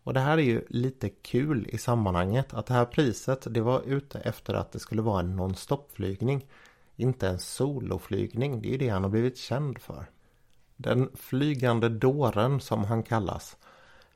Och 0.02 0.14
det 0.14 0.20
här 0.20 0.38
är 0.38 0.42
ju 0.42 0.64
lite 0.68 1.08
kul 1.08 1.66
i 1.68 1.78
sammanhanget 1.78 2.54
att 2.54 2.66
det 2.66 2.74
här 2.74 2.84
priset 2.84 3.46
det 3.50 3.60
var 3.60 3.82
ute 3.86 4.18
efter 4.18 4.54
att 4.54 4.72
det 4.72 4.78
skulle 4.78 5.02
vara 5.02 5.20
en 5.20 5.36
non-stop-flygning. 5.36 6.46
Inte 6.96 7.28
en 7.28 7.38
soloflygning, 7.38 8.62
det 8.62 8.68
är 8.68 8.72
ju 8.72 8.78
det 8.78 8.88
han 8.88 9.02
har 9.02 9.10
blivit 9.10 9.38
känd 9.38 9.78
för. 9.78 10.06
Den 10.76 11.10
flygande 11.14 11.88
dåren 11.88 12.60
som 12.60 12.84
han 12.84 13.02
kallas 13.02 13.56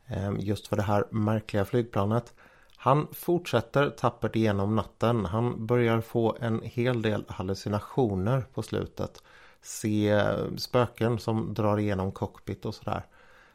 Ehm, 0.06 0.36
just 0.40 0.66
för 0.66 0.76
det 0.76 0.82
här 0.82 1.04
märkliga 1.10 1.64
flygplanet. 1.64 2.34
Han 2.76 3.06
fortsätter 3.12 3.90
tappert 3.90 4.36
igenom 4.36 4.76
natten. 4.76 5.24
Han 5.24 5.66
börjar 5.66 6.00
få 6.00 6.36
en 6.40 6.60
hel 6.64 7.02
del 7.02 7.24
hallucinationer 7.28 8.44
på 8.54 8.62
slutet. 8.62 9.22
Se 9.62 10.08
eh, 10.08 10.56
spöken 10.56 11.18
som 11.18 11.54
drar 11.54 11.78
igenom 11.78 12.12
cockpit 12.12 12.64
och 12.64 12.74
sådär. 12.74 13.06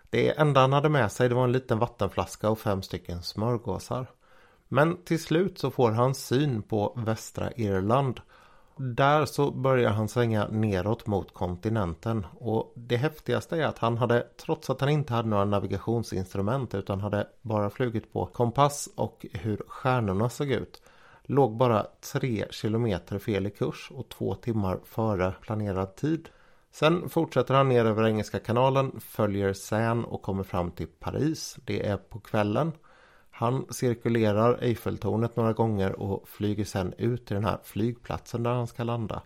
Det 0.10 0.40
enda 0.40 0.62
han 0.62 0.74
hade 0.74 0.90
med 0.90 1.12
sig 1.12 1.30
det 1.30 1.36
var 1.36 1.44
en 1.44 1.52
liten 1.52 1.80
vattenflaska 1.80 2.50
och 2.50 2.60
fem 2.60 2.82
stycken 2.82 3.24
smörgåsar. 3.24 4.08
Men 4.68 5.04
till 5.04 5.24
slut 5.24 5.60
så 5.60 5.72
får 5.72 5.92
han 5.92 6.16
syn 6.16 6.62
på 6.62 6.94
västra 6.96 7.52
Irland 7.52 8.22
där 8.78 9.26
så 9.26 9.52
börjar 9.52 9.92
han 9.92 10.08
svänga 10.08 10.48
neråt 10.48 11.08
mot 11.08 11.34
kontinenten 11.34 12.26
och 12.40 12.74
det 12.76 12.98
häftigaste 12.98 13.58
är 13.58 13.66
att 13.66 13.80
han 13.80 13.98
hade, 13.98 14.28
trots 14.46 14.70
att 14.70 14.82
han 14.82 14.90
inte 14.90 15.14
hade 15.14 15.30
några 15.30 15.46
navigationsinstrument 15.46 16.76
utan 16.76 17.00
hade 17.02 17.28
bara 17.42 17.70
flugit 17.70 18.14
på 18.14 18.26
kompass 18.26 18.90
och 18.96 19.26
hur 19.34 19.62
stjärnorna 19.68 20.30
såg 20.30 20.52
ut, 20.52 20.82
låg 21.24 21.58
bara 21.58 21.86
tre 22.14 22.46
kilometer 22.52 23.20
fel 23.20 23.48
i 23.48 23.50
kurs 23.50 23.92
och 23.96 24.10
två 24.10 24.36
timmar 24.36 24.80
före 24.86 25.34
planerad 25.42 25.96
tid. 25.96 26.30
Sen 26.72 27.10
fortsätter 27.10 27.54
han 27.54 27.70
ner 27.70 27.86
över 27.86 28.08
Engelska 28.08 28.40
kanalen, 28.40 29.00
följer 29.00 29.54
Seine 29.54 30.04
och 30.04 30.22
kommer 30.22 30.44
fram 30.44 30.72
till 30.72 30.88
Paris. 30.88 31.58
Det 31.66 31.88
är 31.88 31.98
på 31.98 32.20
kvällen. 32.20 32.72
Han 33.40 33.66
cirkulerar 33.70 34.58
Eiffeltornet 34.62 35.36
några 35.36 35.54
gånger 35.54 36.00
och 36.00 36.28
flyger 36.30 36.66
sen 36.66 36.94
ut 36.98 37.26
till 37.26 37.36
den 37.36 37.46
här 37.46 37.58
flygplatsen 37.64 38.44
där 38.44 38.52
han 38.52 38.68
ska 38.68 38.84
landa. 38.84 39.22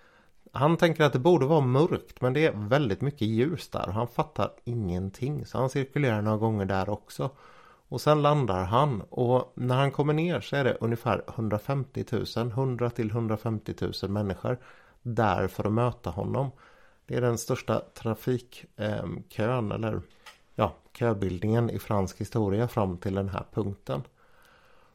Han 0.51 0.77
tänker 0.77 1.03
att 1.03 1.13
det 1.13 1.19
borde 1.19 1.45
vara 1.45 1.61
mörkt 1.61 2.21
men 2.21 2.33
det 2.33 2.45
är 2.45 2.51
väldigt 2.51 3.01
mycket 3.01 3.21
ljus 3.21 3.69
där 3.69 3.87
och 3.87 3.93
han 3.93 4.07
fattar 4.07 4.51
ingenting 4.63 5.45
så 5.45 5.57
han 5.57 5.69
cirkulerar 5.69 6.21
några 6.21 6.37
gånger 6.37 6.65
där 6.65 6.89
också. 6.89 7.29
Och 7.87 8.01
sen 8.01 8.21
landar 8.21 8.63
han 8.63 9.01
och 9.01 9.53
när 9.55 9.75
han 9.75 9.91
kommer 9.91 10.13
ner 10.13 10.41
så 10.41 10.55
är 10.55 10.63
det 10.63 10.77
ungefär 10.81 11.23
150 11.27 12.05
000, 12.11 12.25
100 12.47 12.89
till 12.89 13.09
150 13.09 13.73
000 14.03 14.11
människor 14.11 14.57
där 15.01 15.47
för 15.47 15.63
att 15.63 15.73
möta 15.73 16.09
honom. 16.09 16.51
Det 17.05 17.15
är 17.15 17.21
den 17.21 17.37
största 17.37 17.79
trafikkön 17.79 19.71
eh, 19.71 19.75
eller 19.75 20.01
köbildningen 20.93 21.69
i 21.69 21.79
fransk 21.79 22.21
historia 22.21 22.67
fram 22.67 22.97
till 22.97 23.15
den 23.15 23.29
här 23.29 23.45
punkten. 23.53 24.03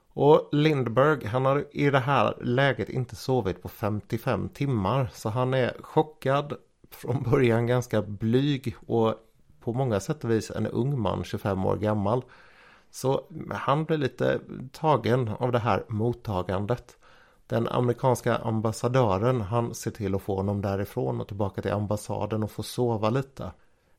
Och 0.09 0.49
Lindberg 0.53 1.27
han 1.27 1.45
har 1.45 1.65
i 1.71 1.91
det 1.91 1.99
här 1.99 2.35
läget 2.43 2.89
inte 2.89 3.17
sovit 3.17 3.63
på 3.63 3.69
55 3.69 4.49
timmar 4.49 5.11
så 5.13 5.29
han 5.29 5.55
är 5.55 5.77
chockad 5.81 6.55
från 6.91 7.23
början 7.23 7.67
ganska 7.67 8.03
blyg 8.03 8.77
och 8.87 9.15
på 9.61 9.73
många 9.73 10.01
sätt 10.01 10.25
och 10.25 10.31
vis 10.31 10.51
en 10.51 10.67
ung 10.67 11.01
man 11.01 11.25
25 11.25 11.67
år 11.67 11.77
gammal. 11.77 12.23
Så 12.91 13.25
han 13.51 13.85
blir 13.85 13.99
lite 13.99 14.41
tagen 14.73 15.29
av 15.29 15.53
det 15.53 15.59
här 15.59 15.85
mottagandet. 15.89 16.97
Den 17.47 17.69
amerikanska 17.69 18.37
ambassadören 18.37 19.41
han 19.41 19.75
ser 19.75 19.91
till 19.91 20.15
att 20.15 20.23
få 20.23 20.37
honom 20.37 20.63
därifrån 20.63 21.21
och 21.21 21.29
tillbaka 21.29 21.63
till 21.63 21.73
ambassaden 21.73 22.43
och 22.43 22.51
få 22.51 22.63
sova 22.63 23.11
lite. 23.11 23.51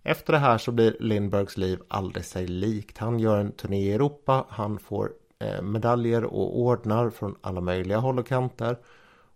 Efter 0.04 0.34
det 0.34 0.40
här 0.40 0.58
så 0.58 0.72
blir 0.72 0.98
Lindbergs 1.00 1.58
liv 1.58 1.80
aldrig 1.88 2.26
sig 2.26 2.48
likt. 2.48 2.98
Han 2.98 3.20
gör 3.20 3.40
en 3.40 3.52
turné 3.52 3.82
i 3.82 3.94
Europa, 3.94 4.46
han 4.50 4.80
får 4.80 5.12
eh, 5.40 5.62
medaljer 5.62 6.24
och 6.24 6.60
ordnar 6.60 7.10
från 7.10 7.36
alla 7.42 7.62
möjliga 7.62 7.98
håll 7.98 8.20
och 8.20 8.28
kanter. 8.28 8.78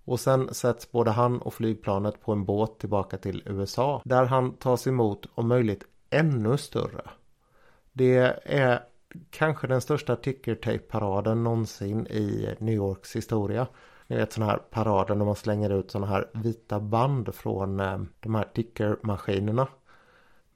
Och 0.05 0.19
sen 0.19 0.53
sätts 0.53 0.91
både 0.91 1.11
han 1.11 1.41
och 1.41 1.53
flygplanet 1.53 2.21
på 2.21 2.31
en 2.31 2.45
båt 2.45 2.79
tillbaka 2.79 3.17
till 3.17 3.43
USA 3.45 4.01
där 4.05 4.25
han 4.25 4.53
tas 4.53 4.87
emot 4.87 5.25
om 5.33 5.47
möjligt 5.47 5.83
ännu 6.09 6.57
större. 6.57 7.01
Det 7.93 8.39
är 8.45 8.83
kanske 9.29 9.67
den 9.67 9.81
största 9.81 10.15
tickertape-paraden 10.15 11.43
någonsin 11.43 12.07
i 12.07 12.55
New 12.59 12.75
Yorks 12.75 13.15
historia. 13.15 13.67
Ni 14.07 14.15
vet 14.15 14.33
sådana 14.33 14.51
här 14.51 14.59
parader 14.59 15.15
när 15.15 15.25
man 15.25 15.35
slänger 15.35 15.69
ut 15.69 15.91
sådana 15.91 16.07
här 16.07 16.29
vita 16.33 16.79
band 16.79 17.35
från 17.35 17.79
eh, 17.79 18.01
de 18.19 18.35
här 18.35 18.47
tickermaskinerna. 18.53 19.67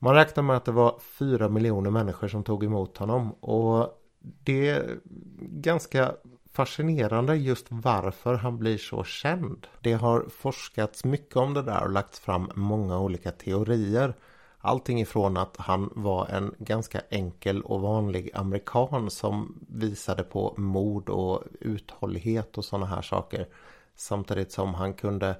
Man 0.06 0.16
räknar 0.16 0.44
med 0.44 0.58
att 0.58 0.66
det 0.66 0.72
var 0.72 1.00
fyra 1.00 1.50
miljoner 1.50 1.90
människor 1.92 2.28
som 2.28 2.44
tog 2.44 2.64
emot 2.64 2.98
honom 2.98 3.32
och 3.32 4.02
det 4.20 4.70
är 4.70 5.00
ganska 5.40 6.12
fascinerande 6.52 7.36
just 7.36 7.66
varför 7.70 8.36
han 8.36 8.58
blir 8.58 8.78
så 8.78 9.04
känd. 9.04 9.68
Det 9.82 9.94
har 9.94 10.26
forskats 10.30 11.06
mycket 11.06 11.36
om 11.36 11.54
det 11.54 11.62
där 11.62 11.84
och 11.84 11.90
lagts 11.90 12.20
fram 12.20 12.52
många 12.56 13.00
olika 13.00 13.32
teorier. 13.32 14.14
Allting 14.60 15.02
ifrån 15.02 15.38
att 15.38 15.58
han 15.58 15.90
var 15.96 16.28
en 16.28 16.56
ganska 16.58 17.02
enkel 17.10 17.62
och 17.62 17.82
vanlig 17.82 18.32
amerikan 18.34 19.10
som 19.10 19.66
visade 19.70 20.24
på 20.24 20.54
mod 20.58 21.10
och 21.10 21.44
uthållighet 21.60 22.58
och 22.58 22.66
sådana 22.66 22.86
här 22.86 23.02
saker. 23.02 23.48
Samtidigt 23.96 24.52
som 24.52 24.74
han 24.74 24.94
kunde 24.94 25.36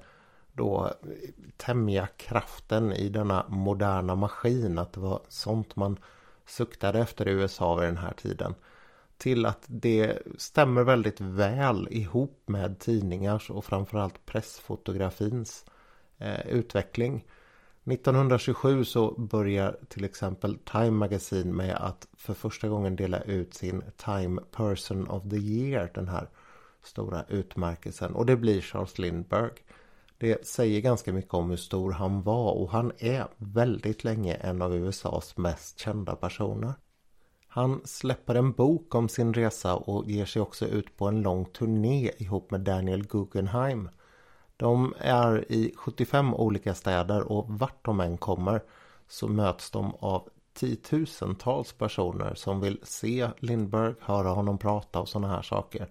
då 0.56 0.92
tämja 1.56 2.06
kraften 2.06 2.92
i 2.92 3.08
denna 3.08 3.46
moderna 3.48 4.14
maskin. 4.14 4.78
Att 4.78 4.92
det 4.92 5.00
var 5.00 5.20
sånt 5.28 5.76
man 5.76 5.98
suktade 6.46 6.98
efter 6.98 7.28
i 7.28 7.30
USA 7.30 7.74
vid 7.74 7.88
den 7.88 7.96
här 7.96 8.12
tiden. 8.12 8.54
Till 9.18 9.46
att 9.46 9.64
det 9.66 10.18
stämmer 10.38 10.82
väldigt 10.82 11.20
väl 11.20 11.88
ihop 11.90 12.42
med 12.46 12.78
tidningars 12.78 13.50
och 13.50 13.64
framförallt 13.64 14.26
pressfotografins 14.26 15.64
eh, 16.18 16.46
utveckling. 16.46 17.24
1927 17.84 18.84
så 18.84 19.10
börjar 19.10 19.76
till 19.88 20.04
exempel 20.04 20.58
Time 20.58 20.90
Magazine 20.90 21.52
med 21.52 21.76
att 21.76 22.08
för 22.16 22.34
första 22.34 22.68
gången 22.68 22.96
dela 22.96 23.20
ut 23.20 23.54
sin 23.54 23.82
Time 23.96 24.40
Person 24.56 25.08
of 25.08 25.22
the 25.30 25.36
Year, 25.36 25.90
den 25.94 26.08
här 26.08 26.28
stora 26.82 27.24
utmärkelsen. 27.28 28.14
Och 28.14 28.26
det 28.26 28.36
blir 28.36 28.60
Charles 28.60 28.98
Lindbergh. 28.98 29.54
Det 30.18 30.46
säger 30.46 30.80
ganska 30.80 31.12
mycket 31.12 31.34
om 31.34 31.50
hur 31.50 31.56
stor 31.56 31.92
han 31.92 32.22
var 32.22 32.52
och 32.52 32.70
han 32.70 32.92
är 32.98 33.26
väldigt 33.36 34.04
länge 34.04 34.34
en 34.34 34.62
av 34.62 34.74
USAs 34.74 35.36
mest 35.36 35.78
kända 35.78 36.16
personer. 36.16 36.74
Han 37.48 37.80
släpper 37.84 38.34
en 38.34 38.52
bok 38.52 38.94
om 38.94 39.08
sin 39.08 39.34
resa 39.34 39.74
och 39.76 40.10
ger 40.10 40.24
sig 40.24 40.42
också 40.42 40.66
ut 40.66 40.96
på 40.96 41.08
en 41.08 41.22
lång 41.22 41.44
turné 41.44 42.10
ihop 42.18 42.50
med 42.50 42.60
Daniel 42.60 43.06
Guggenheim. 43.06 43.88
De 44.56 44.94
är 44.98 45.52
i 45.52 45.74
75 45.76 46.34
olika 46.34 46.74
städer 46.74 47.32
och 47.32 47.44
vart 47.48 47.84
de 47.84 48.00
än 48.00 48.18
kommer 48.18 48.62
så 49.08 49.28
möts 49.28 49.70
de 49.70 49.94
av 49.94 50.28
tiotusentals 50.54 51.72
personer 51.72 52.34
som 52.34 52.60
vill 52.60 52.80
se 52.82 53.28
Lindbergh, 53.38 53.96
höra 54.00 54.28
honom 54.28 54.58
prata 54.58 55.00
och 55.00 55.08
sådana 55.08 55.28
här 55.34 55.42
saker. 55.42 55.90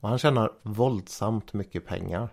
Och 0.00 0.08
han 0.08 0.18
tjänar 0.18 0.52
våldsamt 0.62 1.52
mycket 1.52 1.86
pengar. 1.86 2.28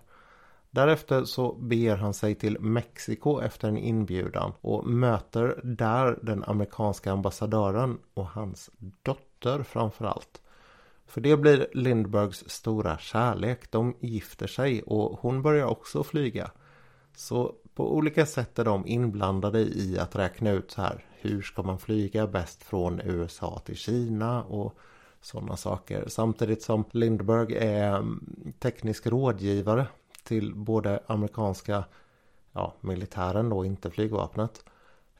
Därefter 0.76 1.24
så 1.24 1.52
beger 1.52 1.96
han 1.96 2.14
sig 2.14 2.34
till 2.34 2.60
Mexiko 2.60 3.40
efter 3.40 3.68
en 3.68 3.76
inbjudan 3.76 4.52
och 4.60 4.86
möter 4.86 5.60
där 5.64 6.18
den 6.22 6.44
amerikanska 6.44 7.12
ambassadören 7.12 7.98
och 8.14 8.26
hans 8.26 8.70
dotter 9.02 9.62
framförallt. 9.62 10.40
För 11.06 11.20
det 11.20 11.36
blir 11.36 11.68
Lindbergs 11.72 12.44
stora 12.50 12.98
kärlek. 12.98 13.70
De 13.70 13.96
gifter 14.00 14.46
sig 14.46 14.82
och 14.82 15.18
hon 15.20 15.42
börjar 15.42 15.66
också 15.66 16.04
flyga. 16.04 16.50
Så 17.14 17.54
på 17.74 17.96
olika 17.96 18.26
sätt 18.26 18.58
är 18.58 18.64
de 18.64 18.86
inblandade 18.86 19.60
i 19.60 19.98
att 19.98 20.16
räkna 20.16 20.50
ut 20.50 20.70
så 20.70 20.82
här. 20.82 21.04
Hur 21.20 21.42
ska 21.42 21.62
man 21.62 21.78
flyga 21.78 22.26
bäst 22.26 22.62
från 22.62 23.00
USA 23.04 23.62
till 23.64 23.76
Kina 23.76 24.42
och 24.42 24.78
sådana 25.20 25.56
saker. 25.56 26.04
Samtidigt 26.08 26.62
som 26.62 26.84
Lindberg 26.90 27.56
är 27.56 28.04
teknisk 28.58 29.06
rådgivare 29.06 29.86
till 30.26 30.54
både 30.54 31.00
amerikanska 31.06 31.84
ja, 32.52 32.74
militären 32.80 33.48
då, 33.48 33.64
inte 33.64 33.90
flygvapnet. 33.90 34.64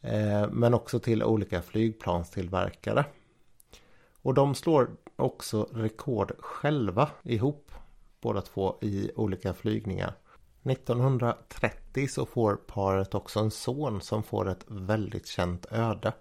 Eh, 0.01 0.49
men 0.51 0.75
också 0.75 0.99
till 0.99 1.23
olika 1.23 1.63
flygplanstillverkare. 1.63 3.05
Och 4.23 4.35
de 4.35 4.55
slår 4.55 4.91
också 5.17 5.69
rekord 5.73 6.33
själva 6.39 7.11
ihop 7.23 7.73
båda 8.21 8.41
två 8.41 8.79
i 8.81 9.11
olika 9.17 9.55
flygningar. 9.55 10.15
1930 10.63 12.09
så 12.09 12.27
får 12.27 12.57
paret 12.57 13.15
också 13.15 13.41
en 13.41 13.51
son 13.51 14.01
som 14.01 14.23
får 14.23 14.49
ett 14.49 14.65
väldigt 14.67 15.27
känt 15.27 15.67
öde. 15.71 16.13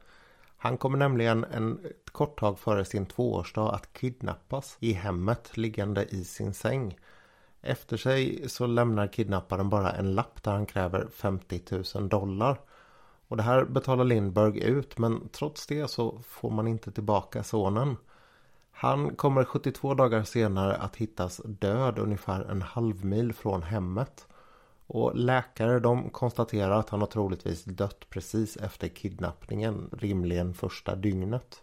Han 0.57 0.77
kommer 0.77 0.97
nämligen 0.97 1.43
en 1.43 1.79
kort 2.11 2.39
tag 2.39 2.59
före 2.59 2.85
sin 2.85 3.05
tvåårsdag 3.05 3.69
att 3.69 3.93
kidnappas 3.93 4.77
i 4.79 4.93
hemmet 4.93 5.57
liggande 5.57 6.05
i 6.05 6.23
sin 6.23 6.53
säng. 6.53 6.97
Efter 7.65 7.97
sig 7.97 8.49
så 8.49 8.67
lämnar 8.67 9.07
kidnapparen 9.07 9.69
bara 9.69 9.91
en 9.91 10.15
lapp 10.15 10.43
där 10.43 10.51
han 10.51 10.65
kräver 10.65 11.07
50 11.07 11.61
000 11.95 12.09
dollar. 12.09 12.59
Och 13.27 13.37
det 13.37 13.43
här 13.43 13.65
betalar 13.65 14.05
Lindberg 14.05 14.63
ut 14.63 14.97
men 14.97 15.29
trots 15.29 15.67
det 15.67 15.87
så 15.87 16.19
får 16.27 16.49
man 16.49 16.67
inte 16.67 16.91
tillbaka 16.91 17.43
sonen. 17.43 17.97
Han 18.71 19.15
kommer 19.15 19.43
72 19.43 19.93
dagar 19.93 20.23
senare 20.23 20.75
att 20.75 20.95
hittas 20.95 21.41
död 21.45 21.99
ungefär 21.99 22.43
en 22.43 22.61
halv 22.61 23.05
mil 23.05 23.33
från 23.33 23.63
hemmet. 23.63 24.27
Och 24.87 25.15
läkare 25.15 25.79
de 25.79 26.09
konstaterar 26.09 26.79
att 26.79 26.89
han 26.89 26.99
har 26.99 27.07
troligtvis 27.07 27.63
dött 27.63 28.09
precis 28.09 28.57
efter 28.57 28.87
kidnappningen, 28.87 29.89
rimligen 29.97 30.53
första 30.53 30.95
dygnet. 30.95 31.61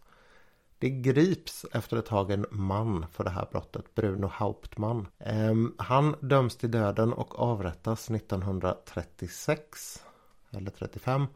Det 0.83 0.91
grips 0.91 1.67
efter 1.73 1.97
ett 1.97 2.07
tag 2.07 2.31
en 2.31 2.47
man 2.51 3.07
för 3.13 3.25
det 3.25 3.31
här 3.31 3.47
brottet, 3.51 3.95
Bruno 3.95 4.27
Hauptmann. 4.27 5.09
Ehm, 5.19 5.75
han 5.79 6.17
döms 6.21 6.57
till 6.57 6.71
döden 6.71 7.13
och 7.13 7.39
avrättas 7.39 8.11
1936 8.11 10.03
eller 10.51 10.71
35. 10.71 11.27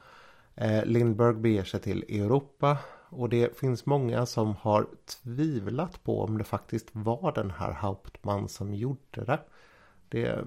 Lindberg 0.54 0.78
ehm, 0.78 0.88
Lindbergh 0.88 1.38
beger 1.38 1.64
sig 1.64 1.80
till 1.80 2.04
Europa 2.09 2.78
och 3.09 3.28
det 3.28 3.59
finns 3.59 3.87
många 3.87 4.26
som 4.26 4.56
har 4.56 4.87
tvivlat 5.22 6.04
på 6.04 6.22
om 6.22 6.38
det 6.38 6.44
faktiskt 6.44 6.88
var 6.92 7.32
den 7.32 7.50
här 7.50 7.72
Hauptmann 7.72 8.48
som 8.48 8.74
gjorde 8.74 9.24
det. 9.24 9.40
Det 10.09 10.44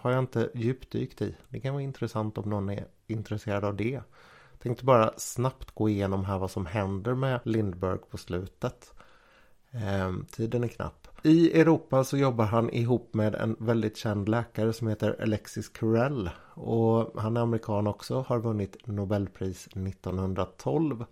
har 0.00 0.10
jag 0.10 0.18
inte 0.18 0.50
djupdykt 0.54 1.22
i. 1.22 1.36
Det 1.48 1.60
kan 1.60 1.72
vara 1.74 1.82
intressant 1.82 2.38
om 2.38 2.50
någon 2.50 2.70
är 2.70 2.86
intresserad 3.06 3.64
av 3.64 3.76
det. 3.76 4.00
Tänkte 4.62 4.84
bara 4.84 5.12
snabbt 5.16 5.74
gå 5.74 5.88
igenom 5.88 6.24
här 6.24 6.38
vad 6.38 6.50
som 6.50 6.66
händer 6.66 7.14
med 7.14 7.40
Lindbergh 7.44 8.04
på 8.10 8.18
slutet. 8.18 8.94
Ehm, 9.70 10.26
tiden 10.30 10.64
är 10.64 10.68
knapp. 10.68 11.08
I 11.22 11.60
Europa 11.60 12.04
så 12.04 12.16
jobbar 12.16 12.44
han 12.44 12.70
ihop 12.70 13.14
med 13.14 13.34
en 13.34 13.56
väldigt 13.58 13.96
känd 13.96 14.28
läkare 14.28 14.72
som 14.72 14.88
heter 14.88 15.22
Alexis 15.22 15.68
Carrel. 15.68 16.30
Och 16.54 17.20
han 17.20 17.36
är 17.36 17.40
amerikan 17.40 17.86
också, 17.86 18.24
har 18.28 18.38
vunnit 18.38 18.86
Nobelpris 18.86 19.66
1912. 19.66 21.04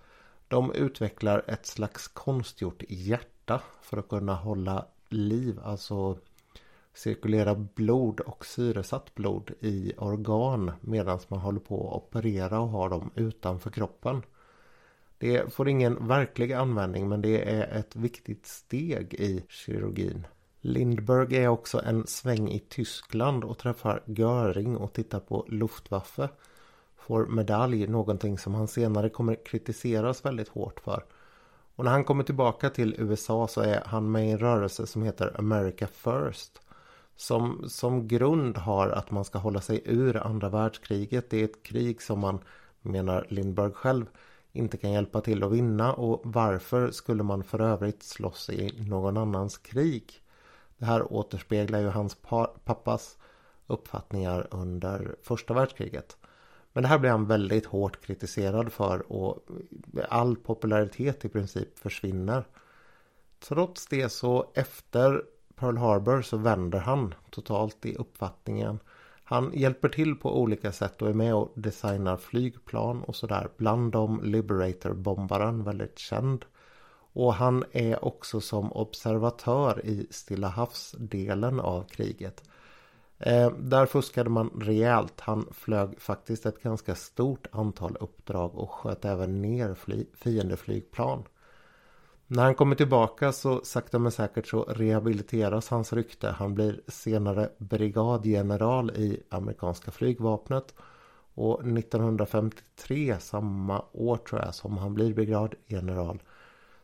De 0.48 0.72
utvecklar 0.72 1.44
ett 1.46 1.66
slags 1.66 2.08
konstgjort 2.08 2.82
hjärta 2.88 3.60
för 3.82 3.96
att 3.96 4.08
kunna 4.08 4.34
hålla 4.34 4.86
liv, 5.08 5.60
alltså 5.64 6.18
cirkulera 6.94 7.54
blod 7.54 8.20
och 8.20 8.46
syresatt 8.46 9.14
blod 9.14 9.50
i 9.60 9.92
organ 9.98 10.72
medan 10.80 11.18
man 11.28 11.38
håller 11.38 11.60
på 11.60 11.88
att 11.88 12.02
operera 12.02 12.60
och 12.60 12.68
har 12.68 12.88
dem 12.88 13.10
utanför 13.14 13.70
kroppen. 13.70 14.22
Det 15.18 15.52
får 15.52 15.68
ingen 15.68 16.08
verklig 16.08 16.52
användning 16.52 17.08
men 17.08 17.22
det 17.22 17.50
är 17.50 17.78
ett 17.78 17.96
viktigt 17.96 18.46
steg 18.46 19.14
i 19.14 19.44
kirurgin. 19.48 20.26
Lindberg 20.60 21.36
är 21.36 21.48
också 21.48 21.82
en 21.84 22.06
sväng 22.06 22.48
i 22.48 22.58
Tyskland 22.58 23.44
och 23.44 23.58
träffar 23.58 24.02
Göring 24.06 24.76
och 24.76 24.92
tittar 24.92 25.20
på 25.20 25.46
Luftwaffe. 25.48 26.28
Får 26.96 27.26
medalj, 27.26 27.86
någonting 27.86 28.38
som 28.38 28.54
han 28.54 28.68
senare 28.68 29.08
kommer 29.08 29.44
kritiseras 29.44 30.24
väldigt 30.24 30.48
hårt 30.48 30.80
för. 30.80 31.04
Och 31.76 31.84
när 31.84 31.92
han 31.92 32.04
kommer 32.04 32.24
tillbaka 32.24 32.70
till 32.70 32.94
USA 32.98 33.48
så 33.48 33.60
är 33.60 33.82
han 33.86 34.12
med 34.12 34.28
i 34.28 34.30
en 34.30 34.38
rörelse 34.38 34.86
som 34.86 35.02
heter 35.02 35.34
America 35.38 35.86
First 35.86 36.60
som, 37.20 37.68
som 37.68 38.08
grund 38.08 38.58
har 38.58 38.88
att 38.88 39.10
man 39.10 39.24
ska 39.24 39.38
hålla 39.38 39.60
sig 39.60 39.82
ur 39.84 40.16
andra 40.16 40.48
världskriget. 40.48 41.30
Det 41.30 41.40
är 41.40 41.44
ett 41.44 41.62
krig 41.62 42.02
som 42.02 42.20
man, 42.20 42.38
menar 42.82 43.26
Lindberg 43.28 43.72
själv, 43.72 44.06
inte 44.52 44.76
kan 44.76 44.92
hjälpa 44.92 45.20
till 45.20 45.42
att 45.42 45.52
vinna 45.52 45.92
och 45.92 46.20
varför 46.24 46.90
skulle 46.90 47.22
man 47.22 47.44
för 47.44 47.60
övrigt 47.60 48.02
slåss 48.02 48.50
i 48.50 48.88
någon 48.88 49.16
annans 49.16 49.58
krig? 49.58 50.22
Det 50.78 50.84
här 50.84 51.12
återspeglar 51.12 51.80
ju 51.80 51.88
hans 51.88 52.16
pappas 52.64 53.18
uppfattningar 53.66 54.48
under 54.50 55.16
första 55.22 55.54
världskriget. 55.54 56.16
Men 56.72 56.82
det 56.82 56.88
här 56.88 56.98
blir 56.98 57.10
han 57.10 57.26
väldigt 57.26 57.66
hårt 57.66 58.00
kritiserad 58.00 58.72
för 58.72 59.12
och 59.12 59.38
all 60.08 60.36
popularitet 60.36 61.24
i 61.24 61.28
princip 61.28 61.78
försvinner. 61.78 62.44
Trots 63.40 63.86
det 63.86 64.08
så 64.08 64.50
efter 64.54 65.22
Pearl 65.60 65.76
Harbor 65.76 66.22
så 66.22 66.36
vänder 66.36 66.78
han 66.78 67.14
totalt 67.30 67.86
i 67.86 67.94
uppfattningen. 67.94 68.78
Han 69.24 69.52
hjälper 69.54 69.88
till 69.88 70.14
på 70.16 70.40
olika 70.40 70.72
sätt 70.72 71.02
och 71.02 71.08
är 71.08 71.14
med 71.14 71.34
och 71.34 71.52
designar 71.54 72.16
flygplan 72.16 73.02
och 73.02 73.16
sådär. 73.16 73.48
Bland 73.56 73.92
dem 73.92 74.20
Liberator-bombaren, 74.24 75.64
väldigt 75.64 75.98
känd. 75.98 76.44
Och 77.12 77.34
han 77.34 77.64
är 77.72 78.04
också 78.04 78.40
som 78.40 78.72
observatör 78.72 79.86
i 79.86 80.06
Stilla 80.10 80.48
havs-delen 80.48 81.60
av 81.60 81.82
kriget. 81.82 82.44
Eh, 83.18 83.50
där 83.50 83.86
fuskade 83.86 84.30
man 84.30 84.50
rejält. 84.60 85.20
Han 85.20 85.46
flög 85.52 86.00
faktiskt 86.00 86.46
ett 86.46 86.62
ganska 86.62 86.94
stort 86.94 87.46
antal 87.52 87.96
uppdrag 88.00 88.54
och 88.54 88.70
sköt 88.70 89.04
även 89.04 89.42
ner 89.42 89.76
fiendeflygplan. 90.16 91.24
När 92.32 92.42
han 92.42 92.54
kommer 92.54 92.76
tillbaka 92.76 93.32
så 93.32 93.60
sakta 93.64 93.98
men 93.98 94.12
säkert 94.12 94.46
så 94.46 94.62
rehabiliteras 94.62 95.68
hans 95.68 95.92
rykte. 95.92 96.28
Han 96.28 96.54
blir 96.54 96.80
senare 96.88 97.50
brigadgeneral 97.58 98.90
i 98.90 99.22
amerikanska 99.28 99.90
flygvapnet. 99.90 100.74
Och 101.34 101.60
1953, 101.60 103.16
samma 103.20 103.84
år 103.92 104.16
tror 104.16 104.40
jag 104.40 104.54
som 104.54 104.78
han 104.78 104.94
blir 104.94 105.14
brigadgeneral, 105.14 106.22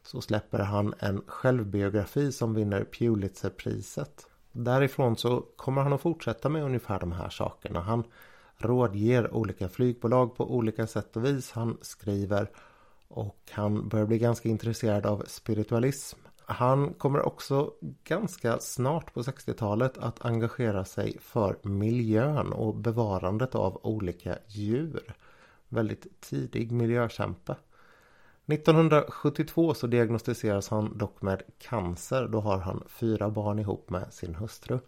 så 0.03 0.21
släpper 0.21 0.59
han 0.59 0.95
en 0.99 1.23
självbiografi 1.27 2.33
som 2.33 2.55
vinner 2.55 2.85
Pulitzerpriset. 2.85 4.27
Därifrån 4.53 5.17
så 5.17 5.45
kommer 5.57 5.83
han 5.83 5.93
att 5.93 6.01
fortsätta 6.01 6.49
med 6.49 6.65
ungefär 6.65 7.01
de 7.01 7.13
här 7.13 7.31
sakerna. 7.31 7.81
Han 7.81 8.05
rådger 8.57 9.35
olika 9.35 9.69
flygbolag 9.69 10.37
på 10.37 10.55
olika 10.55 10.87
sätt 10.87 11.17
och 11.17 11.25
vis. 11.25 11.53
Han 11.53 11.79
skriver 11.83 12.51
och 13.09 13.51
han 13.51 13.89
börjar 13.89 14.07
bli 14.07 14.19
ganska 14.19 14.49
intresserad 14.49 15.07
av 15.07 15.25
spiritualism. 15.27 16.19
Han 16.49 16.95
kommer 16.95 17.27
också 17.27 17.73
ganska 18.05 18.59
snart 18.59 19.15
på 19.15 19.23
60-talet 19.23 19.99
att 19.99 20.25
engagera 20.25 20.85
sig 20.85 21.17
för 21.21 21.59
miljön 21.63 22.53
och 22.53 22.75
bevarandet 22.75 23.55
av 23.55 23.81
olika 23.83 24.39
djur. 24.47 25.15
Väldigt 25.69 26.21
tidig 26.21 26.73
miljökämpe. 26.73 27.57
1972 28.47 29.75
så 29.75 29.87
diagnostiseras 29.87 30.69
han 30.69 30.99
dock 30.99 31.23
med 31.23 31.43
cancer. 31.59 32.29
Då 32.29 32.41
har 32.41 32.59
han 32.59 32.85
fyra 32.89 33.31
barn 33.31 33.59
ihop 33.59 33.91
med 33.91 34.13
sin 34.13 34.35
hustru. 34.35 34.79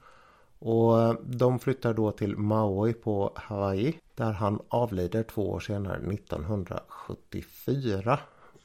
Och 0.59 1.17
de 1.25 1.59
flyttar 1.59 1.95
då 1.95 2.11
till 2.11 2.37
Maui 2.37 2.93
på 2.93 3.33
Hawaii. 3.37 3.99
Där 4.15 4.33
han 4.33 4.63
avlider 4.69 5.23
två 5.23 5.51
år 5.51 5.61
senare 5.61 5.97
1974. 5.97 8.19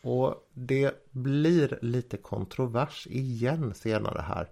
Och 0.04 0.50
det 0.54 1.12
blir 1.12 1.80
lite 1.82 2.18
kontrovers 2.18 3.08
igen 3.08 3.74
senare 3.74 4.22
här. 4.22 4.50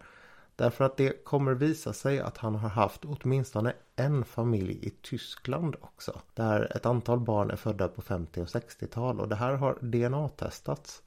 Därför 0.56 0.84
att 0.84 0.98
det 0.98 1.26
kommer 1.26 1.54
visa 1.54 1.94
sig 1.94 2.20
att 2.20 2.38
han 2.38 2.56
har 2.56 2.70
haft 2.70 3.06
åtminstone 3.06 3.74
en 3.96 4.26
familj 4.26 4.80
i 4.82 4.90
Tyskland 4.90 5.76
också. 5.82 6.20
Där 6.34 6.76
ett 6.76 6.86
antal 6.86 7.20
barn 7.20 7.52
är 7.52 7.56
födda 7.56 7.88
på 7.88 8.02
50 8.02 8.42
och 8.42 8.48
60-tal 8.48 9.20
och 9.20 9.30
det 9.30 9.36
här 9.36 9.54
har 9.54 9.78
DNA-testats. 9.82 11.04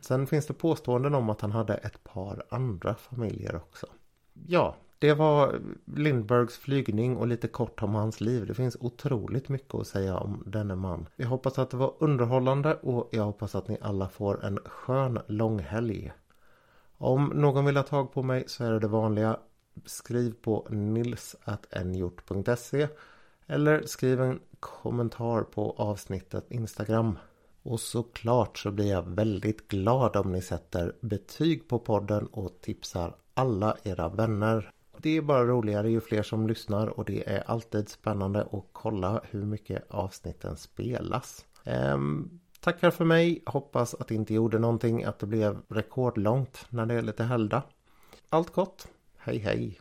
Sen 0.00 0.26
finns 0.26 0.46
det 0.46 0.54
påståenden 0.54 1.14
om 1.14 1.30
att 1.30 1.40
han 1.40 1.52
hade 1.52 1.74
ett 1.74 2.04
par 2.04 2.44
andra 2.48 2.94
familjer 2.94 3.56
också. 3.56 3.86
Ja, 4.46 4.76
det 4.98 5.14
var 5.14 5.60
Lindbergs 5.84 6.58
flygning 6.58 7.16
och 7.16 7.26
lite 7.26 7.48
kort 7.48 7.82
om 7.82 7.94
hans 7.94 8.20
liv. 8.20 8.46
Det 8.46 8.54
finns 8.54 8.76
otroligt 8.80 9.48
mycket 9.48 9.74
att 9.74 9.86
säga 9.86 10.16
om 10.16 10.42
denne 10.46 10.74
man. 10.74 11.08
Jag 11.16 11.28
hoppas 11.28 11.58
att 11.58 11.70
det 11.70 11.76
var 11.76 11.94
underhållande 11.98 12.74
och 12.74 13.08
jag 13.12 13.24
hoppas 13.24 13.54
att 13.54 13.68
ni 13.68 13.78
alla 13.80 14.08
får 14.08 14.44
en 14.44 14.58
skön 14.64 15.18
långhelg. 15.26 16.12
Om 16.98 17.32
någon 17.34 17.64
vill 17.64 17.76
ha 17.76 17.82
tag 17.82 18.12
på 18.12 18.22
mig 18.22 18.44
så 18.46 18.64
är 18.64 18.72
det 18.72 18.78
det 18.78 18.88
vanliga. 18.88 19.36
Skriv 19.84 20.34
på 20.42 20.66
nils.nhjort.se 20.70 22.88
eller 23.46 23.82
skriv 23.86 24.20
en 24.20 24.40
kommentar 24.60 25.42
på 25.42 25.74
avsnittet 25.78 26.50
Instagram. 26.50 27.18
Och 27.62 27.80
såklart 27.80 28.58
så 28.58 28.70
blir 28.70 28.90
jag 28.90 29.02
väldigt 29.02 29.68
glad 29.68 30.16
om 30.16 30.32
ni 30.32 30.42
sätter 30.42 30.92
betyg 31.00 31.68
på 31.68 31.78
podden 31.78 32.26
och 32.26 32.60
tipsar 32.60 33.16
alla 33.34 33.76
era 33.82 34.08
vänner. 34.08 34.72
Det 35.06 35.16
är 35.16 35.22
bara 35.22 35.44
roligare 35.44 35.90
ju 35.90 36.00
fler 36.00 36.22
som 36.22 36.46
lyssnar 36.46 36.86
och 36.86 37.04
det 37.04 37.28
är 37.28 37.50
alltid 37.50 37.88
spännande 37.88 38.40
att 38.40 38.64
kolla 38.72 39.20
hur 39.30 39.44
mycket 39.44 39.90
avsnitten 39.90 40.56
spelas. 40.56 41.46
Ehm, 41.64 41.94
um, 41.94 42.40
tackar 42.60 42.90
för 42.90 43.04
mig. 43.04 43.42
Hoppas 43.46 43.94
att 43.94 44.08
det 44.08 44.14
inte 44.14 44.34
gjorde 44.34 44.58
någonting 44.58 45.04
att 45.04 45.18
det 45.18 45.26
blev 45.26 45.58
rekordlångt 45.68 46.66
när 46.70 46.86
det 46.86 46.94
är 46.94 47.02
lite 47.02 47.24
helgdag. 47.24 47.62
Allt 48.28 48.52
gott. 48.52 48.88
Hej 49.16 49.38
hej. 49.38 49.80